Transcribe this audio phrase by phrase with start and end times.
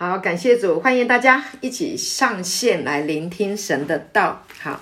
[0.00, 4.46] 好，感谢主，欢迎大家一起上线来聆听神的道。
[4.58, 4.80] 好，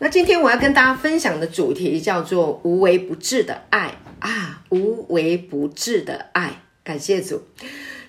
[0.00, 6.62] 那今天我要跟大家分享的主题叫做“无微不至的爱”啊，“无微不至的爱”。
[6.82, 7.40] 感谢主，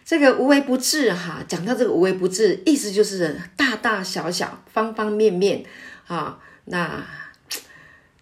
[0.04, 5.64] 这个“无微不至”哈，讲到这个“无微不至”，意思就是大大小小、方方面面
[6.08, 7.06] 啊，那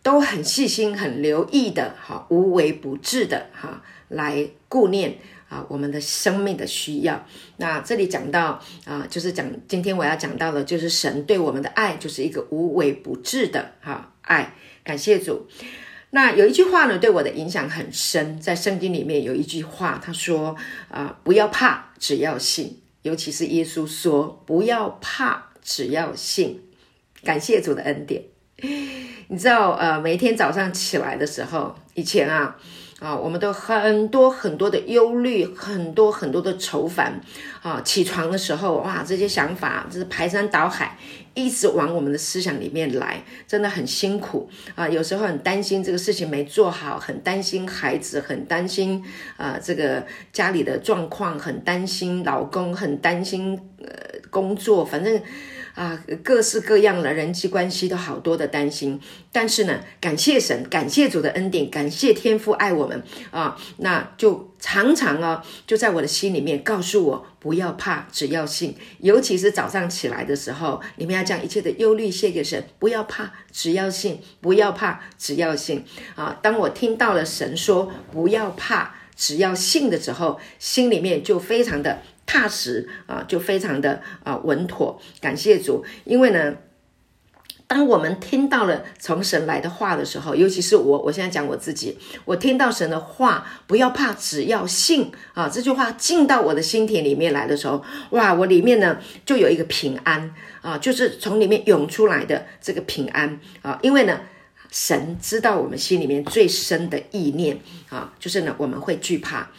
[0.04, 5.18] 都很细心、很留意的哈，无微不至的哈，来顾念。
[5.50, 7.26] 啊，我们的生命的需要。
[7.58, 14.54] 那这里讲到啊，就是讲今天我要讲到的，就是神对我们的爱，就是一个无微不至的哈爱。
[14.84, 15.48] 感谢主。
[16.10, 20.56] 那有一句话呢，对我的影响很深，在圣经里面有一句话，他说
[20.90, 22.80] 啊，不要怕，只要信。
[23.04, 26.62] 尤其是耶稣说，不要怕，只要信。
[27.24, 28.24] 感谢主的恩典。
[29.30, 32.58] 你知道，呃，每天早上起来的时候，以前啊。
[33.00, 37.22] 啊，我们都很多很多的忧虑，很多很多的愁烦。
[37.62, 40.98] 啊，起床的时候，哇，这些想法就是排山倒海，
[41.36, 44.90] 一直往我们的思想里面来，真的很辛苦啊。
[44.90, 49.04] 有时候很担心这个事情没做好，很担心孩子，很担心
[49.36, 53.88] 啊，这个家里的状况，很担心老公，很担心呃
[54.32, 55.22] 工作，反正。
[55.78, 59.00] 啊，各式各样的人际关系都好多的担心，
[59.32, 68.76] 但是呢，感谢神，感谢主的恩典，感谢天父爱我们啊，那就常常啊，就在我的心里面告诉我不要怕，只要信。
[69.02, 76.40] 尤其是早上起来的时候，你们要将一切的忧虑卸给神，不要怕，只要信，不要怕，只要信啊。
[76.42, 82.02] 当我听到了神说不要怕，只要信的时候，心里面就非常的。
[82.28, 85.02] 踏实啊，就非常的啊稳妥。
[85.20, 86.58] 感谢主，因为呢，
[87.66, 95.50] 当我们听到了从神来的话的时候，尤其是我，我现在讲我自己，我听到神的话，不要怕，只要信啊。
[95.50, 103.80] 这句话进到我的心田里面来的时候，哇，我里面呢就有一个平安啊，就是从里面涌出来的这个平安啊。
[103.82, 104.20] 因为呢，
[104.70, 109.50] 神知道我们心里面最深的意念啊，就是呢，我们会惧怕。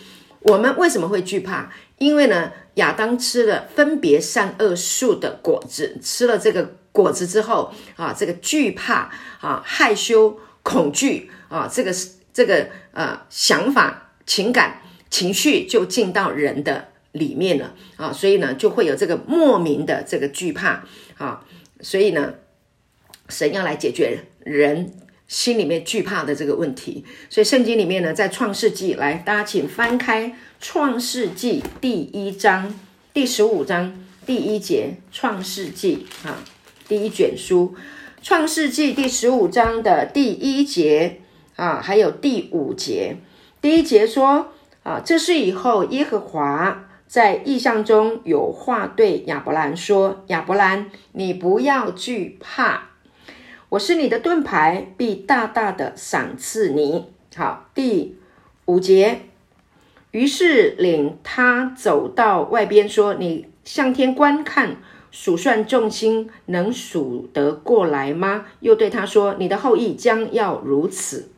[0.40, 1.70] 我们为什么会惧怕？
[1.98, 9.10] 因为呢，亚当吃了分别善恶树的果子，吃了这个果子之后啊，这个惧怕
[9.40, 11.92] 啊、害羞、恐惧啊，这个
[12.32, 20.84] 这个呃想法、情感、情绪就进到人的里面了啊，所以呢，就会有这个莫名的这个惧怕
[21.16, 21.44] 啊，
[21.80, 22.34] 所以呢，
[23.28, 24.92] 神要来解决人。
[25.28, 32.74] 心里面惧怕的这个问题，所以圣经里面呢，在创世纪来，大家请翻开创世纪第一章
[33.12, 36.42] 第十五章第一节，创世纪啊，
[36.88, 37.74] 第一卷书，
[38.22, 41.20] 创世纪第十五章的第一节
[41.56, 43.16] 啊，还有第五节，
[43.60, 44.48] 第一节说
[44.82, 52.87] 啊，这是以后耶和华在异象中有话对亚伯兰说，亚伯兰，你不要惧怕。
[53.70, 57.12] 我是你的盾牌，必大大的赏赐你。
[57.36, 58.16] 好，第
[58.64, 59.20] 五节。
[60.10, 64.78] 于是领他走到外边，说：“你向天观看，
[65.10, 71.28] 数算众星，能数得过来吗？”又对他说：“你的后裔将要如此。”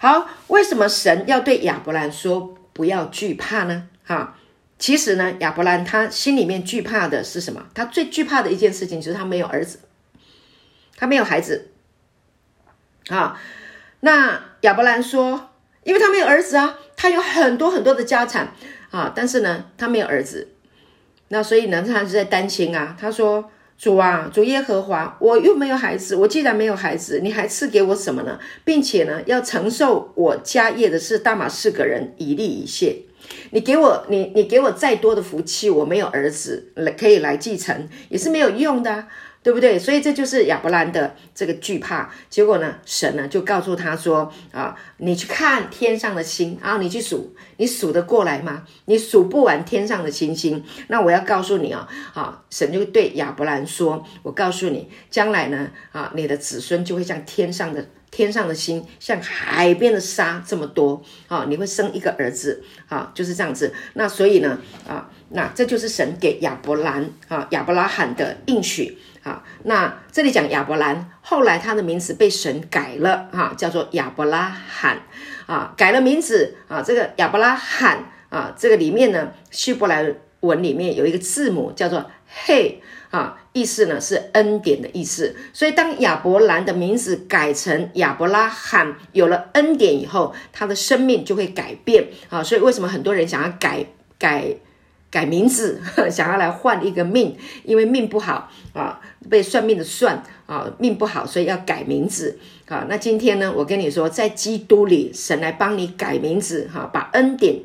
[0.00, 3.88] 好，为什么神要对亚伯兰说不要惧怕呢？
[4.06, 4.38] 哈，
[4.78, 7.66] 其实呢，亚伯兰他心里面惧怕的是什么？
[7.74, 9.80] 他最惧怕的一件事情就是他没有儿子。
[10.96, 11.68] 他没有孩子，
[13.08, 13.38] 啊，
[14.00, 15.50] 那亚伯兰说，
[15.84, 18.52] 因为他没有儿子啊，他有很多很多的家产
[18.90, 20.48] 啊，但是呢，他没有儿子，
[21.28, 22.96] 那所以呢，他是在担心啊。
[22.98, 28.38] 他说：“主啊，主耶和华，我又没有孩子，我既然没有孩子，你还赐给我什么呢？
[28.64, 33.02] 并且呢，要承受我家业的是大马士革人以利以谢。
[33.50, 39.06] 你给我，你你给我再多的福气，我没有儿子来可以来继承，也是没有用的。”
[39.46, 39.78] 对不对？
[39.78, 42.10] 所以这就是亚伯兰的这个惧怕。
[42.28, 48.64] 结果呢，神呢就告诉他说：“啊，你去看天上的星啊，你去数，你数得过来吗？
[48.86, 50.64] 你数不完天上的星星。
[50.88, 63.72] 那我要告诉你啊，啊，神就对亚伯兰说：我告诉你，将来呢，啊，你的子孙就会像天上的天上的星，像海边的沙这么多啊，你会生一个儿子啊，就是这样子。
[63.94, 64.58] 那所以呢，
[64.88, 75.00] 啊，那这就是神给亚伯兰啊，亚伯拉罕的应许。”啊，那这里讲亚伯兰，后来他的名字被神改了，哈、啊，叫做亚伯拉罕，
[75.46, 82.08] 啊，改了名字，啊，这个亚伯拉罕，啊，这个里面呢，希伯来文里面有一个字母叫做
[82.44, 82.80] 嘿，
[83.10, 93.84] 啊，意思呢是恩典的意思，所以当亚伯兰的名字改成亚伯拉罕，有了恩典以后，他的生命就会改变，啊，所以为什么很多人想要改
[94.20, 94.54] 改
[95.10, 95.80] 改名字，
[96.10, 99.00] 想要来换一个命，因为命不好啊，
[99.30, 102.38] 被算命的算啊，命不好，所以要改名字
[102.68, 102.86] 啊。
[102.88, 107.60] 那今天呢，我跟你说，在基督里，神来帮你改名字哈，把恩典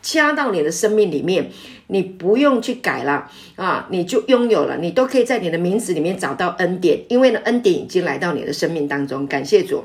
[0.00, 1.50] 加到你的生命里面，
[1.88, 9.26] 你不用去改了啊，你就拥有了，你都可以在你的名字里面找到恩典，因为呢，恩典已经来到你的生命当中。
[9.26, 9.84] 感谢主。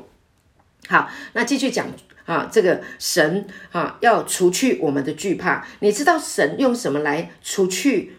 [0.88, 1.86] 好，那继续讲。
[2.30, 5.66] 啊，这个神啊，要除去我们的惧怕。
[5.80, 8.12] 你知道神用什么来除去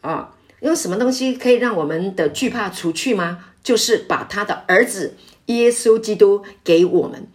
[0.00, 0.34] 啊？
[0.58, 3.44] 用什么东西可以让我们的惧怕除去吗？
[3.62, 5.14] 就是把他的儿子
[5.46, 7.28] 耶稣基督给我们，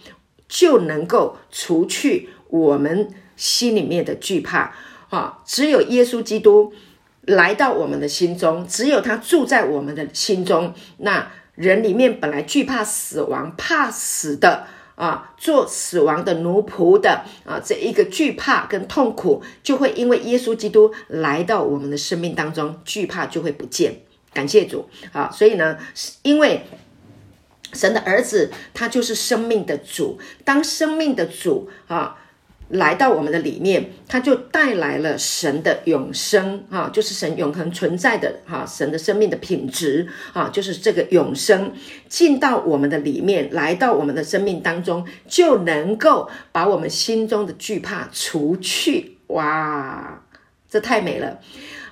[0.49, 4.75] 就能够除去我们心里面的惧怕。
[5.07, 6.73] 啊，只有耶稣基督
[7.21, 10.73] 来到我们的心中，只有他住在我们的心中。
[10.97, 14.67] 那人里面本来惧怕死亡、怕死的。
[14.97, 24.01] 啊，做死亡的奴仆的啊，这一个惧怕跟痛苦，就会因为耶稣基督来到我们的生命当中，惧怕就会不见。
[24.33, 25.31] 感谢主啊！
[25.31, 25.77] 所以呢，
[26.23, 26.65] 因为
[27.73, 32.17] 神的儿子他就是生命的主，当生命的主啊。
[32.69, 41.71] 来到我们的里面，他就带来了神的永生啊，就是神永恒存在的哈，神的生命的品质啊，就是这个永生
[42.09, 49.17] 进到我们的里面，来到我们的生命当中，就能够把我们心中的惧怕除去。
[49.27, 50.23] 哇，
[50.69, 51.39] 这太美了。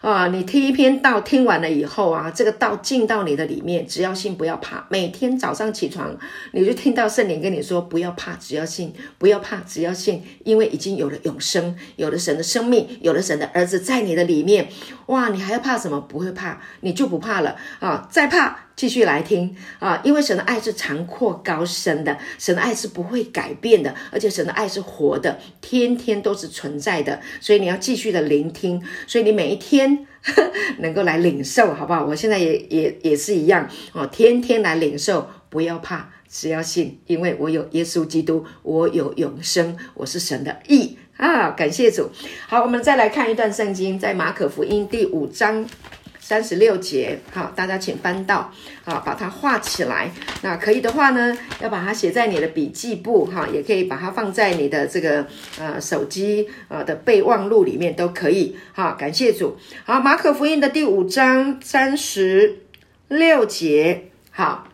[0.06, 4.86] 啊，你听一篇道听完了以后啊，这个道进到你的里面，只要信，不要怕。
[4.90, 6.16] 每天早上起床，
[6.52, 14.70] 你就听到圣灵跟你说：“不要怕，只要信；不要怕，只要信。”因为已经有了永生，有了神的生命，有了神的儿子在你的里面。
[15.08, 16.00] 哇，你还要怕什么？
[16.00, 18.08] 不会怕，你就不怕了啊！
[18.12, 18.65] 再怕。
[18.76, 32.06] 继续来听啊，因为神的爱是长阔高深的，神的爱是不会改变的，而且神的爱是活的，天天都是存在的，所以你要继续的聆听，所以你每一天呵 能够来领受，好不好？
[32.06, 41.52] 我现在也也也是一样哦，天天来领受，不要怕，只要信，因为我有耶稣基督，我有永生，我是神的义啊！
[41.52, 42.10] 感谢主。
[42.48, 45.66] 好，我们再来看一段圣经，在马可福音第五章。
[46.28, 48.52] 三十六节，好，大家请翻到，
[48.84, 50.10] 好，把它画起来。
[50.42, 55.28] 那可以的话呢，要把它写在你的笔记簿，哈，也可以把它放在你的这个
[55.60, 58.58] 呃手机呃的备忘录里面都可以。
[58.74, 59.56] 好，感谢主。
[59.84, 62.64] 好，马可福音的第五章三十
[63.08, 64.68] 六节，好，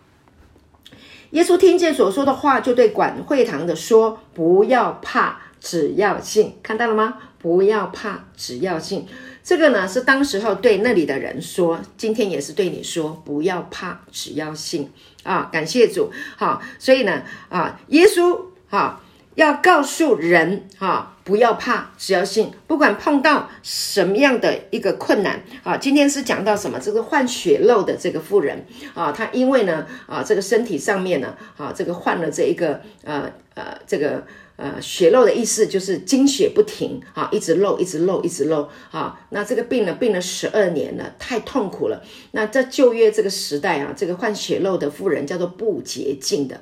[1.31, 7.17] 耶稣听见所说的话，就对管会堂的说：“不要怕，只要信。”看到了吗？
[7.39, 9.05] 不要怕，只要信。
[9.43, 14.89] 这个呢是当时候对那里的人说，今天也是对你说，不要怕，只要信
[15.23, 15.49] 啊！
[15.51, 18.39] 感谢主，好，所以呢啊，耶稣
[18.69, 19.01] 哈
[19.35, 26.79] 要告诉人哈，不要怕，只要信，不管碰到什么样的一个困难啊，今天是讲到什么？
[26.79, 34.23] 这个患血漏的这个妇人啊，她因为呢啊，这个身体上面呢啊，这个患了这一个呃呃这个。
[34.61, 39.19] 呃，血漏的意思就是经血不停啊，一直漏，一直漏，一直漏啊。
[39.31, 42.03] 那这个病呢，病了十二年了，太痛苦了。
[42.33, 46.61] 那在旧约这个时代啊，这个患血漏的妇人叫做不洁净的。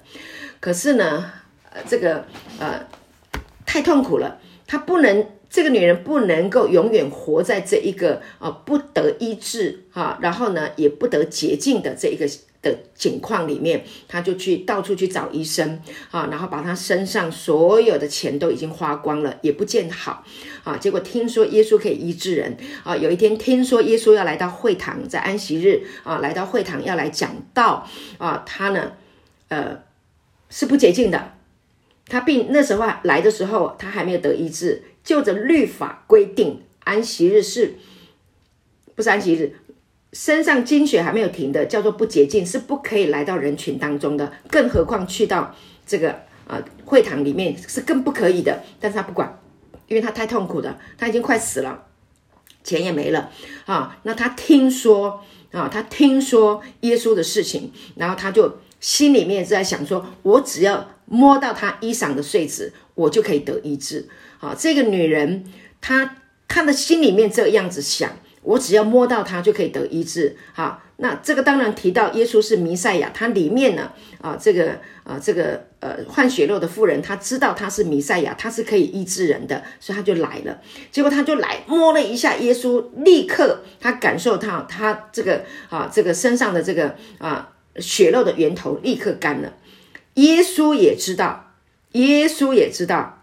[0.62, 1.30] 可是呢，
[1.74, 2.26] 呃，这个
[2.58, 2.88] 呃
[3.66, 12.26] 太痛苦了，她不能，这个女人不能够永远活在这一个啊、不得医治啊，然后呢也不得洁净的这一个。
[12.62, 20.24] 的境况里面，他就去到处去找医生啊，然后把他身上所有的钱都已经花光了，也不见好
[20.64, 20.76] 啊。
[20.78, 27.88] 结果听说耶稣可以医治人啊，有一天听说耶稣要来到会堂，在安息日啊，来到会堂要来讲道
[28.18, 28.94] 啊，他呢，
[29.48, 29.84] 呃，
[30.50, 31.34] 是不洁净的。
[32.08, 37.76] 他病那时候来的时候，他还没有得医治，就着律法规定，安息日是
[38.96, 39.54] 不是安息日？
[40.12, 44.34] 身上经血还没有停的，叫做不洁净，是不可以来到人群当中的。
[44.50, 48.64] 更何况去到这个呃会堂里面是更不可以的。
[48.80, 49.40] 但是他不管，
[49.88, 51.84] 因为他太痛苦了，他已经快死了，
[52.64, 53.30] 钱也没了
[53.66, 54.00] 啊。
[54.02, 64.10] 那他听说啊，他听说耶稣的事情，然后他就心里面是在想说，我只要摸到他衣裳的穗子，我就可以得医治。
[64.40, 65.44] 啊，这个女人
[65.80, 66.16] 她
[66.48, 68.12] 看的心里面这样子想。
[68.42, 73.92] 我只要摸到他就可以得医治，好，那这个当然提到耶稣是弥赛亚，他里面呢，
[74.22, 80.60] 啊，这个啊，这个呃，患血肉的妇人，他知道他是弥赛亚，他是可以医治人的，所以他就来了。
[80.92, 89.54] 结果他就来摸了一下耶稣，立刻他感受到他这个啊，这个身上的这个啊血肉的源头立刻干了。
[90.16, 91.54] 耶稣也知道，
[91.92, 93.19] 耶稣也知道。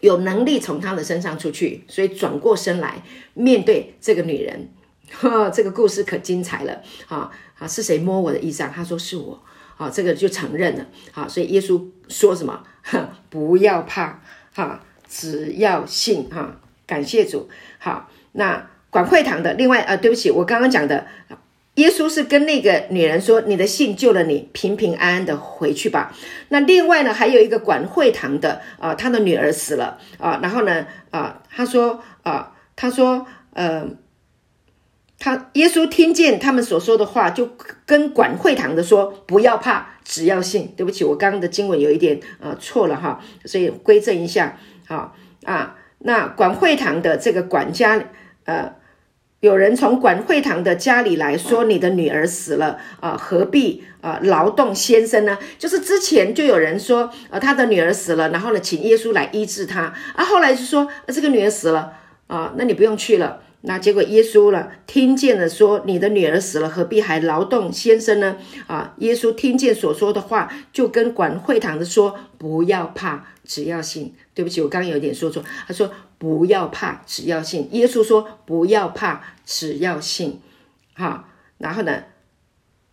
[0.00, 3.02] 有能力从他的身上出去，所以转过身来
[3.34, 4.68] 面对这个女人。
[5.10, 7.30] 哈，这个故事可精彩了啊！
[7.58, 8.70] 啊，是谁摸我的衣裳？
[8.70, 9.42] 他说是我。
[9.76, 10.86] 啊，这个就承认了。
[11.10, 12.62] 好，所以耶稣说什么？
[13.28, 14.22] 不要怕，
[14.54, 17.48] 哈，只要信，哈，感谢主。
[17.78, 21.06] 好，那管会堂的，另外啊，对不起，我刚刚讲的，
[21.80, 26.14] 耶稣是跟那个女人说：“你的信救了你，平平安安的回去吧。”
[26.50, 33.88] 那另外呢，还有一个管会堂的啊，他的女儿死了啊，然后呢，啊，他说啊，他说，呃。
[35.22, 37.46] 他耶稣听见他们所说的话，就
[37.84, 44.56] 跟管会堂的说：“不要怕，只要信。”对不起，我刚刚的经文有一点呃错了哈，所以归正一下。
[44.88, 45.12] 啊
[45.44, 48.02] 啊，那管会堂的这个管家，
[48.46, 48.72] 呃，
[49.40, 59.94] 有人从管会堂的家里来说：“你的女儿死了啊，何必啊劳动先生呢？”就是之前就有人说，呃，他的女儿死了，然后呢，请耶稣来医治他。
[60.14, 61.94] 啊，后来就说，这个女儿死了
[62.26, 63.40] 啊，那你不用去了。
[63.62, 68.36] 那结果耶稣了，听见了说：“你的女儿死了，何必还劳动先生呢？”
[68.68, 75.42] 啊，耶稣听见所说的话，就跟管会堂的说：“不要怕，只要信。”对不起，我刚刚有点说错。
[75.66, 80.40] 他说：“不要怕，只要信。”耶稣说：“不要怕，只要信。”
[80.94, 82.04] 哈，然后呢，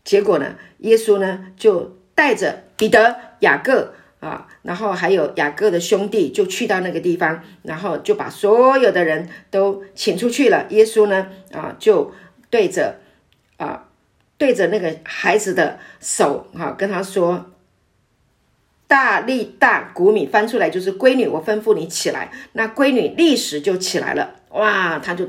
[0.03, 3.93] 结果呢，耶稣呢就带着彼得、雅各。
[4.19, 10.65] 啊，然后还有雅各的兄弟就去到那个地方，然后就把所有的人都请出去了。
[10.71, 12.11] 耶稣呢，啊，就
[12.49, 12.95] 对着
[13.57, 13.89] 啊，
[14.39, 17.51] 对着那个孩子的手，哈、啊，跟他说
[18.87, 25.27] ：“大力大古米，翻出来就是闺女，我吩咐你起来。”那闺女立时就起来了，哇，她就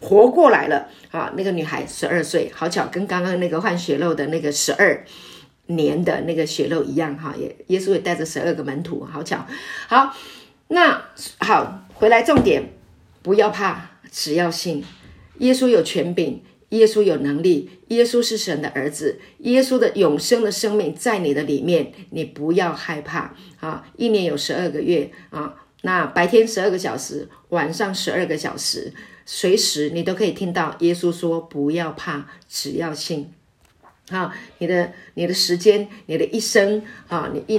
[0.00, 0.88] 活过来了。
[1.10, 5.04] 啊，那个女孩十二岁，好巧，跟刚刚那个换血肉的那个十二。
[5.66, 9.46] 年的那个血肉一样哈，也耶稣也带着十二个门徒，好巧。
[9.88, 10.14] 好，
[10.68, 11.02] 那
[11.38, 12.70] 好，回来重点，
[13.22, 14.84] 不要怕，只要信。
[15.38, 16.42] 耶稣有权柄，
[16.74, 23.86] 耶稣有能力，耶稣是神的儿子，耶稣的永生的生命在你的里面，你不要害怕啊。
[23.96, 28.92] 一年有十二个月啊，那白天十二个小时，晚上十二个小时，
[29.24, 33.30] 随时你都可以听到耶稣说：“不要怕，只要信。”
[34.10, 37.58] 啊，你的你的时间，你的一生啊，你一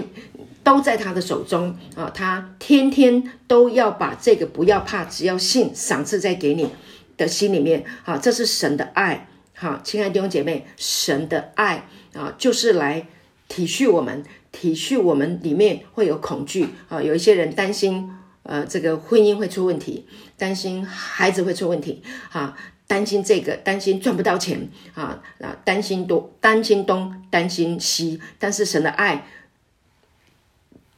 [0.63, 6.69] 都在他的手中啊，他天天都要把这个不要怕，只要信，赏赐在给你
[7.17, 9.27] 的心里面啊，这是神的爱。
[9.53, 13.07] 好，亲爱的弟兄姐妹，神的爱啊，就是来
[13.47, 18.11] 体恤我们，体恤我们里面会有恐惧啊，有一些人担心
[18.43, 20.07] 呃，这个婚姻会出问题，
[20.37, 22.57] 担心孩子会出问题啊。
[22.87, 25.57] 担心这个，担心赚不到钱啊啊！
[25.65, 28.21] 担心东，担心东，担心西。
[28.37, 29.25] 但是神的爱，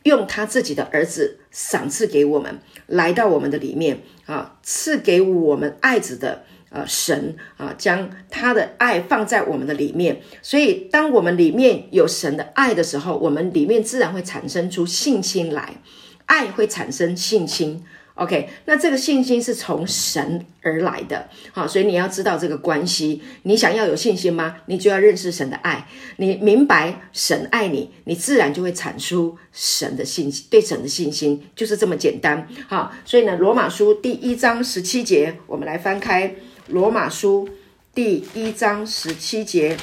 [0.04, 10.22] 用他自己的儿子赏赐给我们，来到我们的里面啊，赐给我们爱子的呃神啊，将他的爱放在我们的里面。
[10.44, 15.82] 所以，当我们里面有神的爱的时候，我们里面自然会产生出信心来，
[16.28, 17.84] 爱会产生信心。
[18.18, 23.22] OK，那这个信心是从神而来的，好，所以你要知道这个关系。
[23.44, 24.56] 你想要有信心吗？
[24.66, 32.48] 你就要认识神的爱，你明白神爱你，你自然就会产出神的信心，对神的信心就是这么简单。
[32.68, 36.34] 好，所以呢，罗马书第一章十七节，我们来翻开
[36.70, 37.48] 罗马书
[37.94, 39.78] 第一章十七节。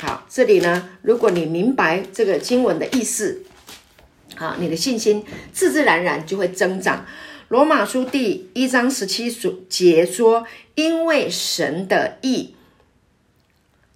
[0.00, 3.42] 好，这里呢，如果你明白这个经文的意思，
[4.36, 5.22] 好，你的信心
[5.52, 7.04] 自自然然就会增长。
[7.48, 9.30] 罗马书第一章十七
[9.68, 10.46] 节说
[10.76, 12.54] ：“因为神的意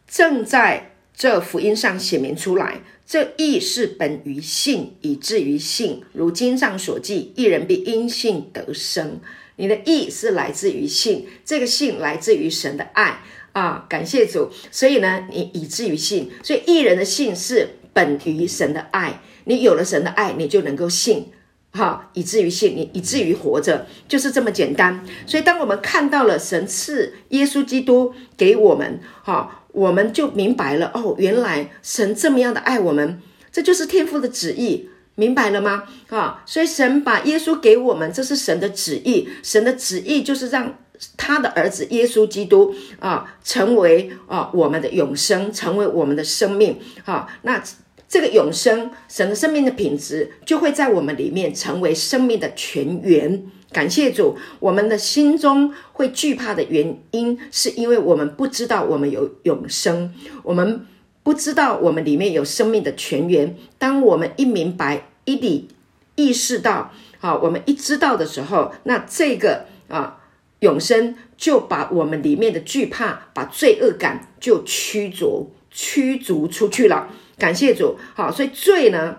[0.06, 6.02] 正在这福音上显明出来，这义是本于信，以至于信。
[6.12, 9.18] 如经上所记，一人必因信得生。
[9.56, 13.86] 你的义是来自于信，这个信来自于神的爱啊！
[13.88, 14.50] 感谢主。
[14.70, 19.22] 所以呢，你以至于信，所以义人的信是本于神的爱。
[19.44, 21.28] 你有了神的爱，你就能够信。”
[21.70, 25.04] 哈，以至于信你，以至于活着，就是这么简单。
[25.26, 33.20] 所以，当我们看到了神赐耶稣基督给我们，哈，我们就明白了哦，原来神这么样的爱我们，
[33.52, 35.84] 这就是天父的旨意，明白了吗？
[36.08, 39.28] 啊，所以神把耶稣给我们，这是神的旨意。
[39.42, 40.78] 神的旨意就是让
[41.18, 46.80] 他的儿子耶稣基督啊，成为啊我们的永生，成为我们的生命。
[47.04, 47.62] 啊，那。
[48.08, 53.44] 这个永生，神的生命的品质就会在我们里面成为生命的泉源。
[53.70, 60.86] 感谢主，我们的心中会惧怕的原因，是因为我们不知道我们有永生，我们
[61.22, 63.54] 不知道我们里面有生命的泉源。
[63.76, 65.68] 当我们一明白、一理
[66.14, 70.20] 意识到啊，我们一知道的时候，那这个啊
[70.60, 77.10] 永生就把我们里面的惧怕、把罪恶感就驱逐驱逐出去了。
[77.38, 79.18] 感谢主，好，所以罪呢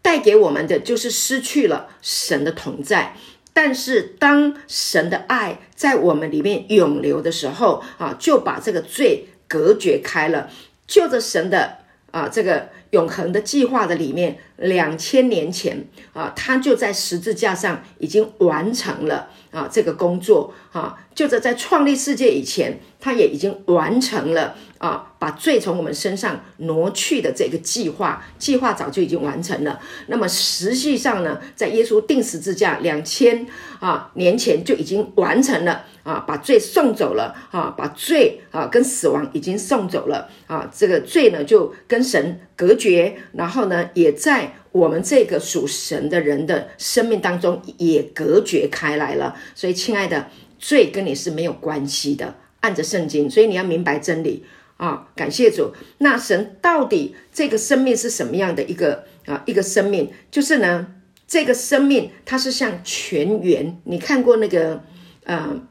[0.00, 3.14] 带给我们的就是失去了神的同在。
[3.52, 10.48] 但是当神的爱在我们里面涌流的时候，啊，就把这个罪隔绝开了，
[10.86, 11.76] 就着神的
[12.10, 24.56] 啊这个永恒的计划的里面，两千年前啊，他就在十字架上已经完成了啊这个工作啊，就着在创立世界以前，他也已经完成了。
[24.82, 29.78] 啊，把罪从我们身上挪去的这个计划，计划早就已经完成了。
[30.08, 33.46] 那么实际上呢，在耶稣钉十字架两千
[33.78, 49.36] 啊年前就已经完成了啊，把罪送走了啊，把罪啊跟死亡已经送走了啊，这个罪呢就跟神隔绝，然后呢也在我们这个属神的人的生命当中也隔绝开来了。
[49.54, 50.26] 所以，亲爱的，
[50.58, 54.44] 罪跟你是没有关系的，按着圣经，所以你要明白真理。
[54.82, 55.72] 啊、感谢主。
[55.98, 60.10] 那神到底这个生命是什么样的一个啊一个生命？
[60.28, 60.88] 就是呢，
[61.28, 63.80] 这个生命它是像泉源。
[63.84, 64.82] 你看过那个
[65.22, 65.62] 呃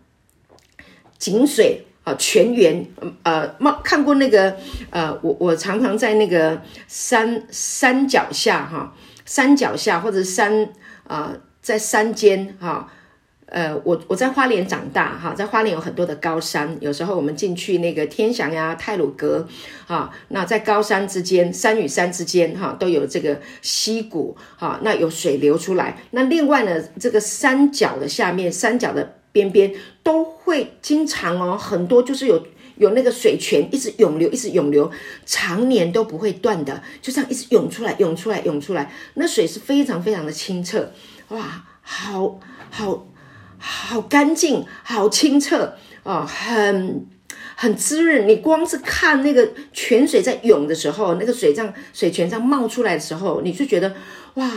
[1.17, 2.85] 井水啊泉源
[3.23, 4.55] 呃冒看过那个
[4.91, 10.69] 呃我我常常在那个山山脚下哈山脚下或者山
[11.07, 12.89] 啊、在山间哈。
[13.51, 19.45] 呃，我我在花莲长大哈，在花莲有很多的高山，有时候我们进去那个天祥呀、太鲁阁
[19.87, 25.97] 啊，那在高山之间，山与山之间哈，都有这个溪谷哈，那有水流出来。
[26.11, 32.41] 那另外呢，这个山脚的下面，山脚的边边都会经常哦，很多就是有
[32.77, 34.89] 有那个水泉一直涌流，一直涌流，
[35.25, 38.89] 常年都不会断的，就这样一直涌出来，涌出来，涌出来。
[39.15, 40.93] 那水是非常非常的清澈，
[41.27, 42.39] 哇，好
[42.69, 43.07] 好。
[43.61, 47.05] 好干净，好清澈哦，很
[47.55, 48.27] 很滋润。
[48.27, 53.93] 你光是看那个泉水在涌的时候，那个水这样水泉这样冒出来的时候，你就觉得
[54.33, 54.51] 哇，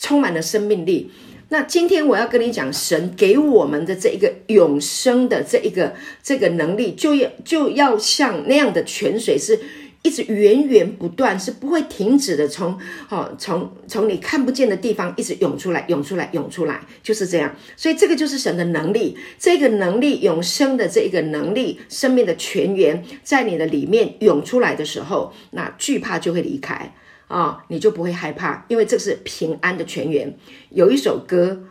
[0.00, 1.10] 充满了生命力。
[1.48, 9.58] 那今天我要跟你讲，神给我们的这一个永生的这一个这个能力，就要就要像那样的泉水是。
[10.02, 12.78] 一直源源不断，是不会停止的，从
[13.10, 17.54] 哦，从从你看不见的地方一直涌出来，涌出来，涌出来，就是这样。
[17.76, 26.94] 所以这个就是神的能力，这个能力永生的这一个能力，生命的泉源在你的里面涌出来的时候，那惧怕就会离开
[27.28, 30.36] 啊、你就不会害怕，因为这是平安的泉源。
[30.70, 31.62] 有一首歌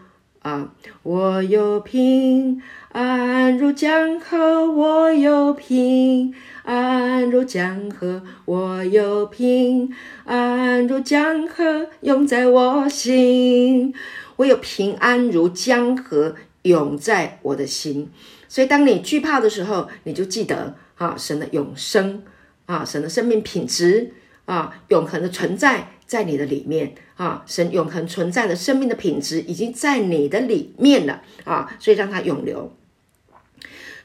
[0.41, 0.71] 啊，
[1.03, 2.61] 我有平
[2.93, 6.33] 安如江河，我有平。
[6.69, 9.91] 安如江河，我有平
[10.25, 13.91] 安如江河，涌在我心。
[14.35, 18.11] 我有平安如江河，涌在我的心。
[18.47, 22.21] 所以，当你惧怕的时候，你就记得啊，神的永生
[22.67, 24.11] 啊，神的生命品质
[24.45, 32.71] 啊，永恒的存在在你的里面啊，神永恒存在的生命的品质已经在你的里面了啊，所以让它永留。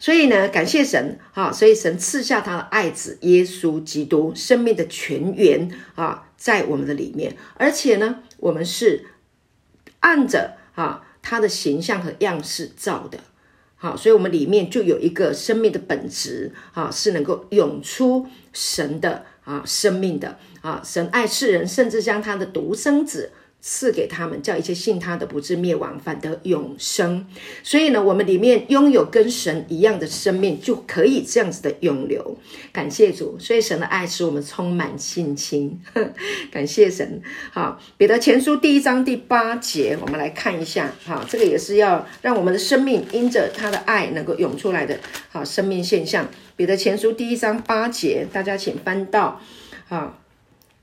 [0.04, 1.50] 所以呢，感谢神啊！
[1.50, 7.34] 所以神赐下他的爱子耶稣基督，生命的泉源啊，在我们的里面。
[7.54, 9.06] 而且呢，我们是
[10.00, 13.18] 按着啊他的形象和样式造的，
[13.76, 20.82] 好，所以我们里面就有一个生命的本质啊，是能够涌出神的啊生命的啊。
[20.84, 23.32] 神爱世人，甚至将他的独生子。
[23.66, 27.26] 赐给他们，叫一切信他的不至灭亡，反得永生。
[27.62, 32.36] 所以呢，我们里面拥有跟神一样的生命，就可以这样子的永留。
[32.74, 35.80] 感谢主，所以神的爱使我们充满信心。
[36.52, 37.22] 感谢神。
[37.52, 40.92] 好，彼得前书第一章第八节，我们来看一下。
[41.02, 45.00] 好，这个也是要让我们的生命因着他的爱能够涌出来的。
[45.30, 46.28] 好，生命现象。
[46.54, 49.40] 彼得前书第一章八节，大家请翻到。
[49.88, 50.20] 好。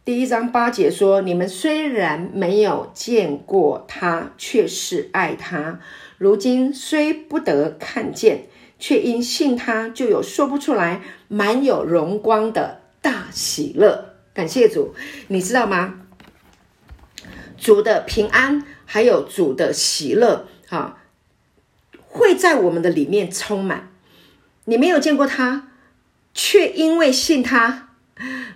[0.03, 5.77] 第一章八节说：“你们虽然没有见过他，却是爱他；
[6.17, 8.45] 如今虽不得看见，
[8.79, 14.95] 却因信他，就有说不出来、满有荣光的大喜乐。”感谢主，
[15.27, 16.01] 你知道吗？
[17.55, 20.97] 主的平安，还有主的喜乐，哈，
[22.07, 23.91] 会在我们的里面充满。
[24.65, 25.67] 你没有见过他，
[26.33, 27.89] 却因为信他。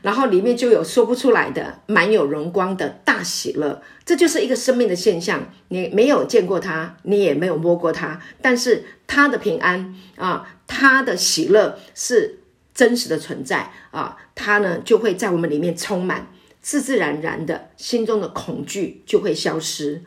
[0.02, 5.52] 然后里面就有说不出来的满有荣光的大喜乐，这就是一个生命的现象。
[5.70, 12.40] 你没有见过他，你也没有摸过他，但是他的平安啊，他的喜乐是
[12.74, 16.28] 真实的存在啊，他呢就会在我们里面充满。
[16.62, 20.02] 自自然然的心中的恐惧就会消失。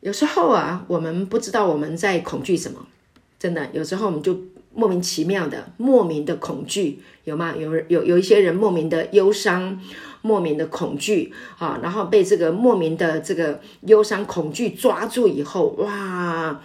[0.00, 2.84] 有时候啊，我们不知道我们在恐惧什么，
[3.38, 4.36] 真的，有时候我们就
[4.78, 7.52] 莫名其妙的莫名的恐惧，有吗？
[7.58, 9.80] 有有有一些人莫名的忧伤，
[10.22, 16.60] 莫名的恐惧啊，然后被这个莫名的这个忧伤恐惧抓住以后，哇，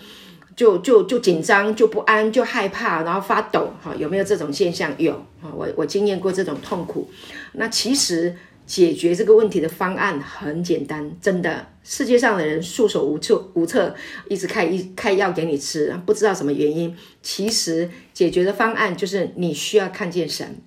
[0.55, 4.93] 就就就紧张，就不安，就害怕，然后发抖，哈，有没有这种现象？
[4.99, 7.09] 有啊，我我经验过这种痛苦。
[7.53, 8.35] 那其实。
[8.65, 11.67] 解决这个问题的方案很简单，真的。
[11.83, 13.93] 世界上的人束手无策，无策，
[14.29, 16.95] 一直开一开药给你吃，不知道什么原因。
[17.21, 20.61] 其实解决的方案就是你需要看见神，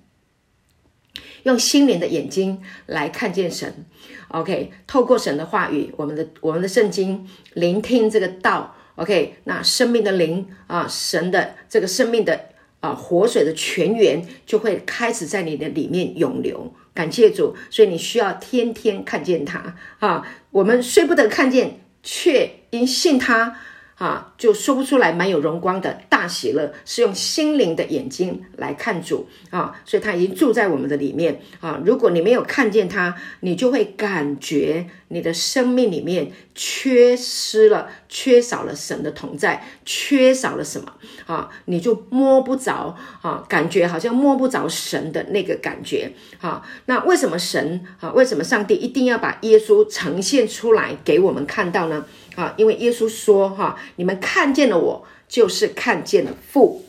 [1.43, 3.85] 用心灵的眼睛来看见神。
[4.27, 8.75] OK，透过神的话语，我们的我们的圣经，聆听这个道。
[8.95, 16.73] OK，那生命的灵啊，神的这个生命的啊活水的泉源就会开始在你的里面涌流。
[16.97, 20.27] 感谢主，所以你需要天天看见他啊！
[20.49, 23.59] 我们虽不得看见，却因信他。
[23.97, 31.81] 啊，就说不出来，蛮有荣光的大喜乐，是用心灵的眼睛来看主啊，所以他已经住在我们的里面啊。
[31.83, 40.93] 如果你没有看见他，你就会感觉你的生命里面缺失了，缺少了神的同在，缺少了什么
[41.25, 41.49] 啊？
[41.65, 46.61] 你就摸不着啊，感觉好像摸不着神的那个感觉啊。
[46.85, 48.11] 那为什么神啊？
[48.11, 52.05] 为什么上帝一定要把耶稣呈现出来给我们看到呢？
[52.37, 56.85] 啊，因为耶稣说：“哈，你们看见了我，就是看见了父。”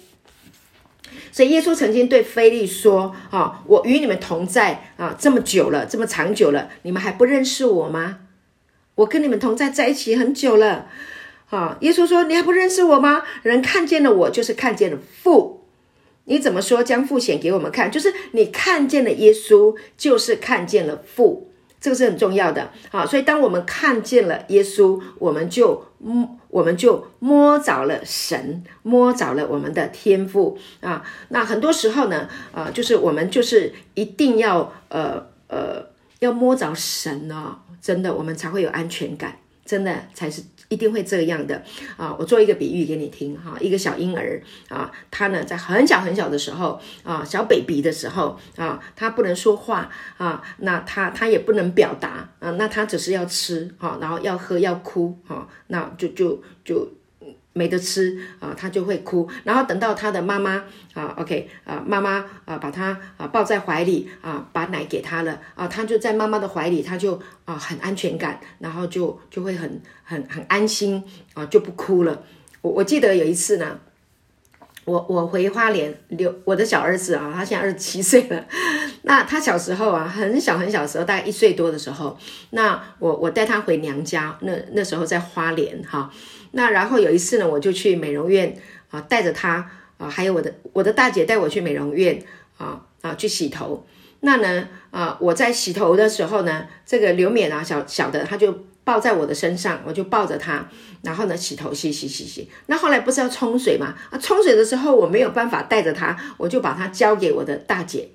[1.33, 8.19] 所以耶稣曾经对腓利说：“啊，我与你们同在啊，这么久了，这么长久了，你们还不认识我吗？
[8.97, 10.89] 我跟你们同在在一起很久了。”
[11.49, 13.23] 啊，耶稣说：“你还不认识我吗？
[13.43, 15.65] 人看见了我，就是看见了父。
[16.25, 17.91] 你怎么说将父显给我们看？
[17.91, 21.48] 就是你看见了耶稣，就是看见了父。”
[21.81, 31.05] 这个是很重要的，好，所以当我们看见了耶稣，我们就摸，我们就摸着了神，摸着了我们的天赋啊。
[31.29, 35.87] 那很多时候呢，啊，就是我们就是一定要呃呃
[36.19, 39.37] 要摸着神哦，真的，我们才会有安全感，
[39.69, 40.43] 真的才是。
[40.71, 41.63] 一定会这样的
[41.97, 42.15] 啊！
[42.19, 56.87] 我做一个比喻给你听哈，一个小婴儿啊，他呢在很小很小的时候啊，小 baby 的时候啊，他不能说话啊，那他他也不能表达啊，那他只是要吃哈，然后要喝要哭哈，那就就就。
[57.59, 59.29] 没得吃啊，他就会哭。
[59.43, 60.63] 然后等到他的妈妈
[60.95, 71.03] 啊，OK 啊，妈妈啊，把他啊抱在怀里啊，把奶给他了啊，他就在妈妈的怀里，他就啊很安全感，然后就就会很很很安心
[71.35, 72.23] 啊，就不哭了。
[72.63, 73.79] 我我记得有一次呢，
[74.85, 78.47] 我我回花莲留我的小儿子啊，他现在二十七岁了。
[79.03, 82.19] 那他小时候啊，很小很小的时候，大概一岁多的时候，
[82.51, 86.11] 那我我带他回娘家，那那时候在花莲哈。
[86.53, 88.57] 那然后有一次呢，我就去美容院
[88.91, 92.23] 啊，带着他啊，还有我的我的大姐带我去美容院
[92.57, 93.87] 啊啊去洗头。
[94.21, 100.69] 那呢啊，我在洗头的时候呢，这个刘勉啊，小小的他就抱在我的身上，我就抱着他，
[101.03, 102.49] 然后呢洗头洗洗洗洗。
[102.67, 103.95] 那后来不是要冲水嘛？
[104.11, 108.09] 啊，冲水的时候我没有办法带着他，我就把他交给我的大姐，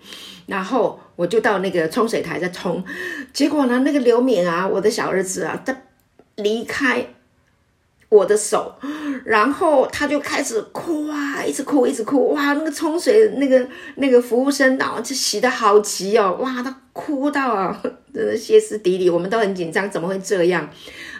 [0.47, 2.83] 然后我就到那个冲水台在冲。
[3.31, 5.83] 结果呢，那个刘敏啊，我的小儿子啊，他
[6.35, 7.07] 离开。
[8.13, 8.71] 我的手，
[9.25, 17.81] 然后他就开始哭啊，一直哭，一直哭，哇，那个冲水那个那个服务生啊，就洗得好急哦，哇，他哭到啊，
[18.13, 20.69] 真的歇斯底里，我们都很紧张，怎么会这样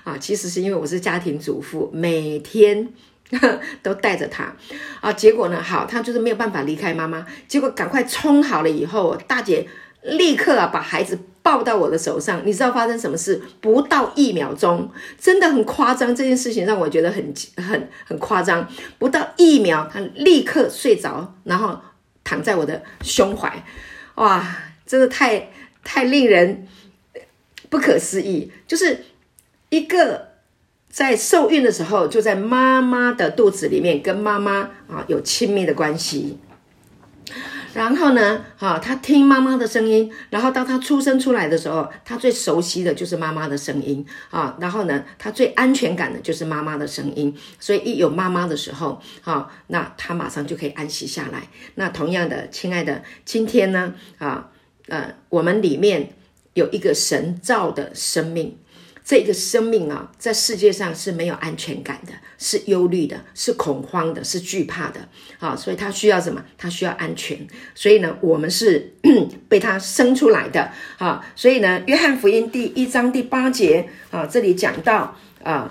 [0.06, 0.16] 啊？
[0.20, 2.88] 其实是因为我是家庭主妇，每天
[3.82, 4.56] 都带着他
[5.02, 9.68] 啊，结果呢，好，他就是没有办法离开妈妈，结果赶快冲好了以后，大姐
[10.04, 11.18] 立刻啊把孩子。
[11.44, 13.40] 抱到我的手上，你知道发生什么事？
[13.60, 16.16] 不到一秒钟，真的很夸张。
[16.16, 18.66] 这件事情让我觉得很很很夸张。
[18.98, 21.78] 不到一秒，他立刻睡着，然后
[22.24, 23.64] 躺在我的胸怀。
[24.16, 25.50] 哇，真的太
[25.84, 26.66] 太令人
[27.70, 28.50] 不可思议。
[28.66, 29.04] 就是
[29.70, 30.30] 一个
[30.90, 36.40] 在受孕的时候就在妈妈的肚子里面跟妈妈啊有亲密的关系。
[37.74, 44.56] 然后呢，哈，他听妈妈的声音，然后当他出生出来的时候，他最熟悉的就是妈妈的声音啊。
[44.60, 47.36] 然后呢，他最安全感的就是妈妈的声音。
[47.60, 51.48] 所以一有妈妈的时候，哈，那他马上就可以安息下来。
[51.76, 54.50] 那同样的，亲爱的，今天呢，啊，
[54.88, 56.14] 呃，我们里面
[56.54, 58.58] 有一个神造的生命，
[59.06, 65.02] 这个生命啊，在世界上是没有安全感的，是忧虑的，是恐慌的，是惧怕的
[65.40, 65.54] 啊！
[65.56, 66.42] 所以他需要什么？
[66.58, 67.38] 他需要安全。
[67.76, 68.94] 所以呢，我们是
[69.50, 71.26] 被他生出来的啊！
[71.36, 75.70] 所以呢，约翰福音第一章第八节啊，这里讲到啊，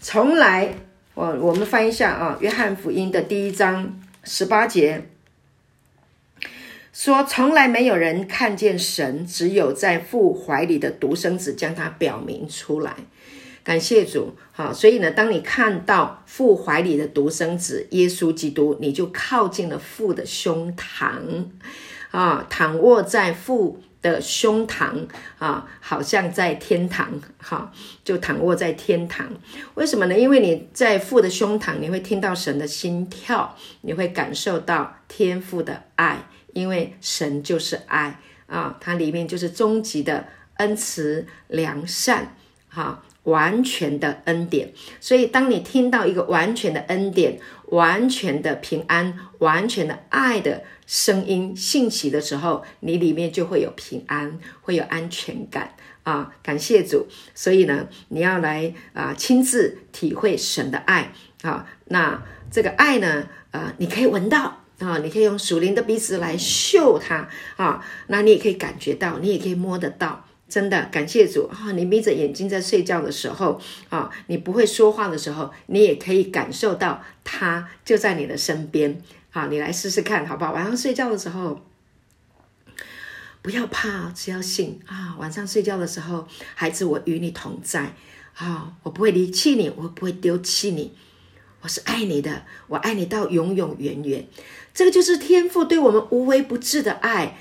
[0.00, 0.72] 从来
[1.14, 5.10] 我我们翻一下啊，约翰福音的第一章十八节。
[6.98, 12.96] 说从来没有人看见神，只有在父怀里的独生子将他表明出来。
[13.62, 21.44] 感谢主，好，所以呢，当你看到父怀里的独生子耶稣基督，你就靠近了父的胸膛，
[22.10, 25.06] 啊，躺卧在父的胸膛，
[25.38, 27.70] 啊，好像在天堂，哈，
[28.02, 29.28] 就躺卧在天堂。
[29.74, 30.18] 为什么呢？
[30.18, 36.26] 因为你在父的胸膛，你会听到神的心跳，你会感受到天父的爱。
[36.52, 42.34] 因为神就是爱啊，它里面就是终极的恩慈、良善，
[42.68, 44.72] 哈，完全的恩典。
[45.00, 56.34] 所以，当你听到一个完全的恩典、完全的平安、完全的爱的声音、信息的时候，你里面就会有平安，会有安全感啊！
[56.42, 57.06] 感谢主。
[57.34, 61.68] 所以呢，你要来啊，亲自体会神的爱啊。
[61.84, 64.64] 那这个爱呢，啊，你可以闻到。
[64.78, 71.72] 啊，你可以用属灵的鼻子来嗅它啊，那你也可以感觉到，你也可以摸得到，真的感谢主啊！
[71.72, 79.48] 你眯着眼睛在睡觉的时候啊，你不会说话的时候，你也可以感受到它就在你的身边啊！
[79.50, 80.52] 你来试试看好不好？
[80.52, 81.60] 晚上睡觉的时候
[83.42, 85.16] 不要怕，只要信啊！
[85.18, 87.94] 晚上睡觉的时候，孩子，我与你同在
[88.36, 88.72] 啊！
[88.84, 90.94] 我不会离弃你，我不会丢弃你，
[91.62, 94.26] 我是爱你的，我爱你到永永远远。
[94.78, 97.36] 这个就是天父对我们无微不至的爱，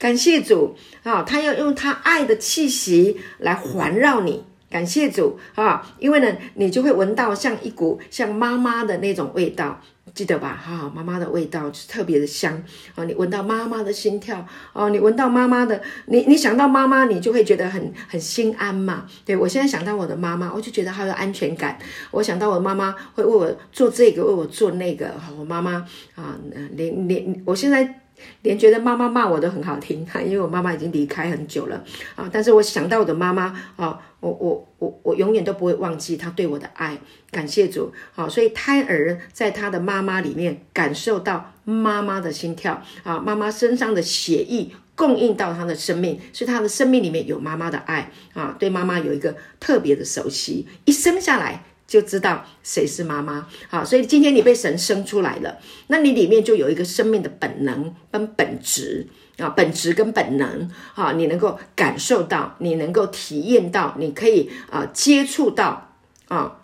[0.00, 1.22] 感谢主啊！
[1.22, 5.94] 他要用他爱的气息来环绕你，感谢主啊！
[6.00, 9.80] 因为呢，你就会闻到像一股像妈妈的那种味道，
[10.14, 10.60] 记得吧？
[10.62, 12.62] 哈，妈妈的味道是特别的香
[12.94, 13.04] 啊！
[13.04, 19.06] 你闻到妈妈的心跳哦，你闻到妈妈的，你你想到妈妈，你就会觉得很很心安嘛。
[19.24, 21.78] 对，我现在想到我的妈妈，我就觉得好有安全感。
[22.10, 25.06] 我想到我妈妈会为我做这个，为我做那个。
[25.08, 26.36] 哈我妈妈啊，
[26.72, 27.99] 连连我现在。
[28.42, 31.82] 连觉得妈妈骂我都很好听哈， 因为我妈妈已经离开很久了
[32.16, 36.98] 啊，但是我想到我的妈妈啊，我我我我永远都不会忘记她对我的爱，
[37.30, 38.28] 感谢主啊！
[38.28, 51.64] 所以胎儿在他的妈妈里面感受到妈妈的心跳啊，妈妈身上的血液供应到他的生命，所以他的生命里面有妈妈的爱啊，对妈妈有一个特别的熟悉，一生下来。
[51.90, 59.08] 就知道谁是妈妈，好，所以今天你被神生出来了，那你里面就有一个生命的本能跟本质。
[59.38, 65.94] 啊，本质跟本能，啊，你能够感受到，你能够体验到，你可以啊接触到
[66.28, 66.60] 啊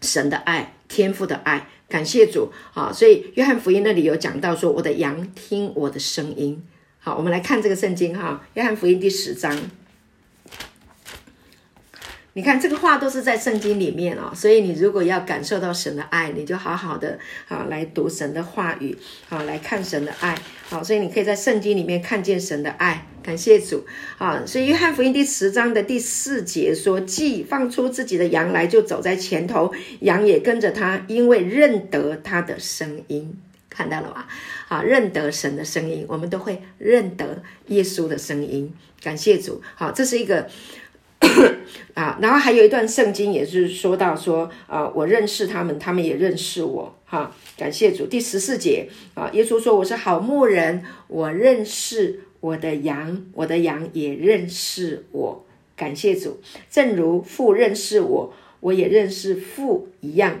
[0.00, 2.50] 神的爱，天父的爱，感谢主。
[2.72, 6.64] 啊，所以约翰福音那里有讲到说，我的羊听我的声音，
[6.98, 9.54] 好，我们来看这个圣经哈，约翰福音第十章。
[12.34, 17.18] 你看这个话都是在圣经里面哦，所以你如果要感受到神的爱，你就好好的
[17.48, 18.96] 啊来读神的话语，
[19.28, 20.34] 啊来看神的爱，
[20.70, 23.84] 好，所以你可以在圣经里面看见神的爱，感谢主
[24.16, 24.42] 啊！
[24.46, 34.24] 所以约翰福音第十章的第四节说：“既放出自己的羊来，就走在前头，羊也跟着他，因为认得他的声音。”看到了吗？
[34.68, 39.62] 啊，认得神的声音，我们都会认得耶稣的声音，感谢主！
[39.74, 40.48] 好，这是一个。
[41.94, 46.94] 啊，然后还有一段圣经也是说到说啊，我认识他们，他们也认识我。
[47.04, 48.06] 哈、感谢主。
[48.06, 55.44] 第十四节啊，耶稣说我是好牧人，我认识我的羊，我的羊也认识我。
[55.76, 60.38] 感谢主，正如父认识我，我也认识父一样。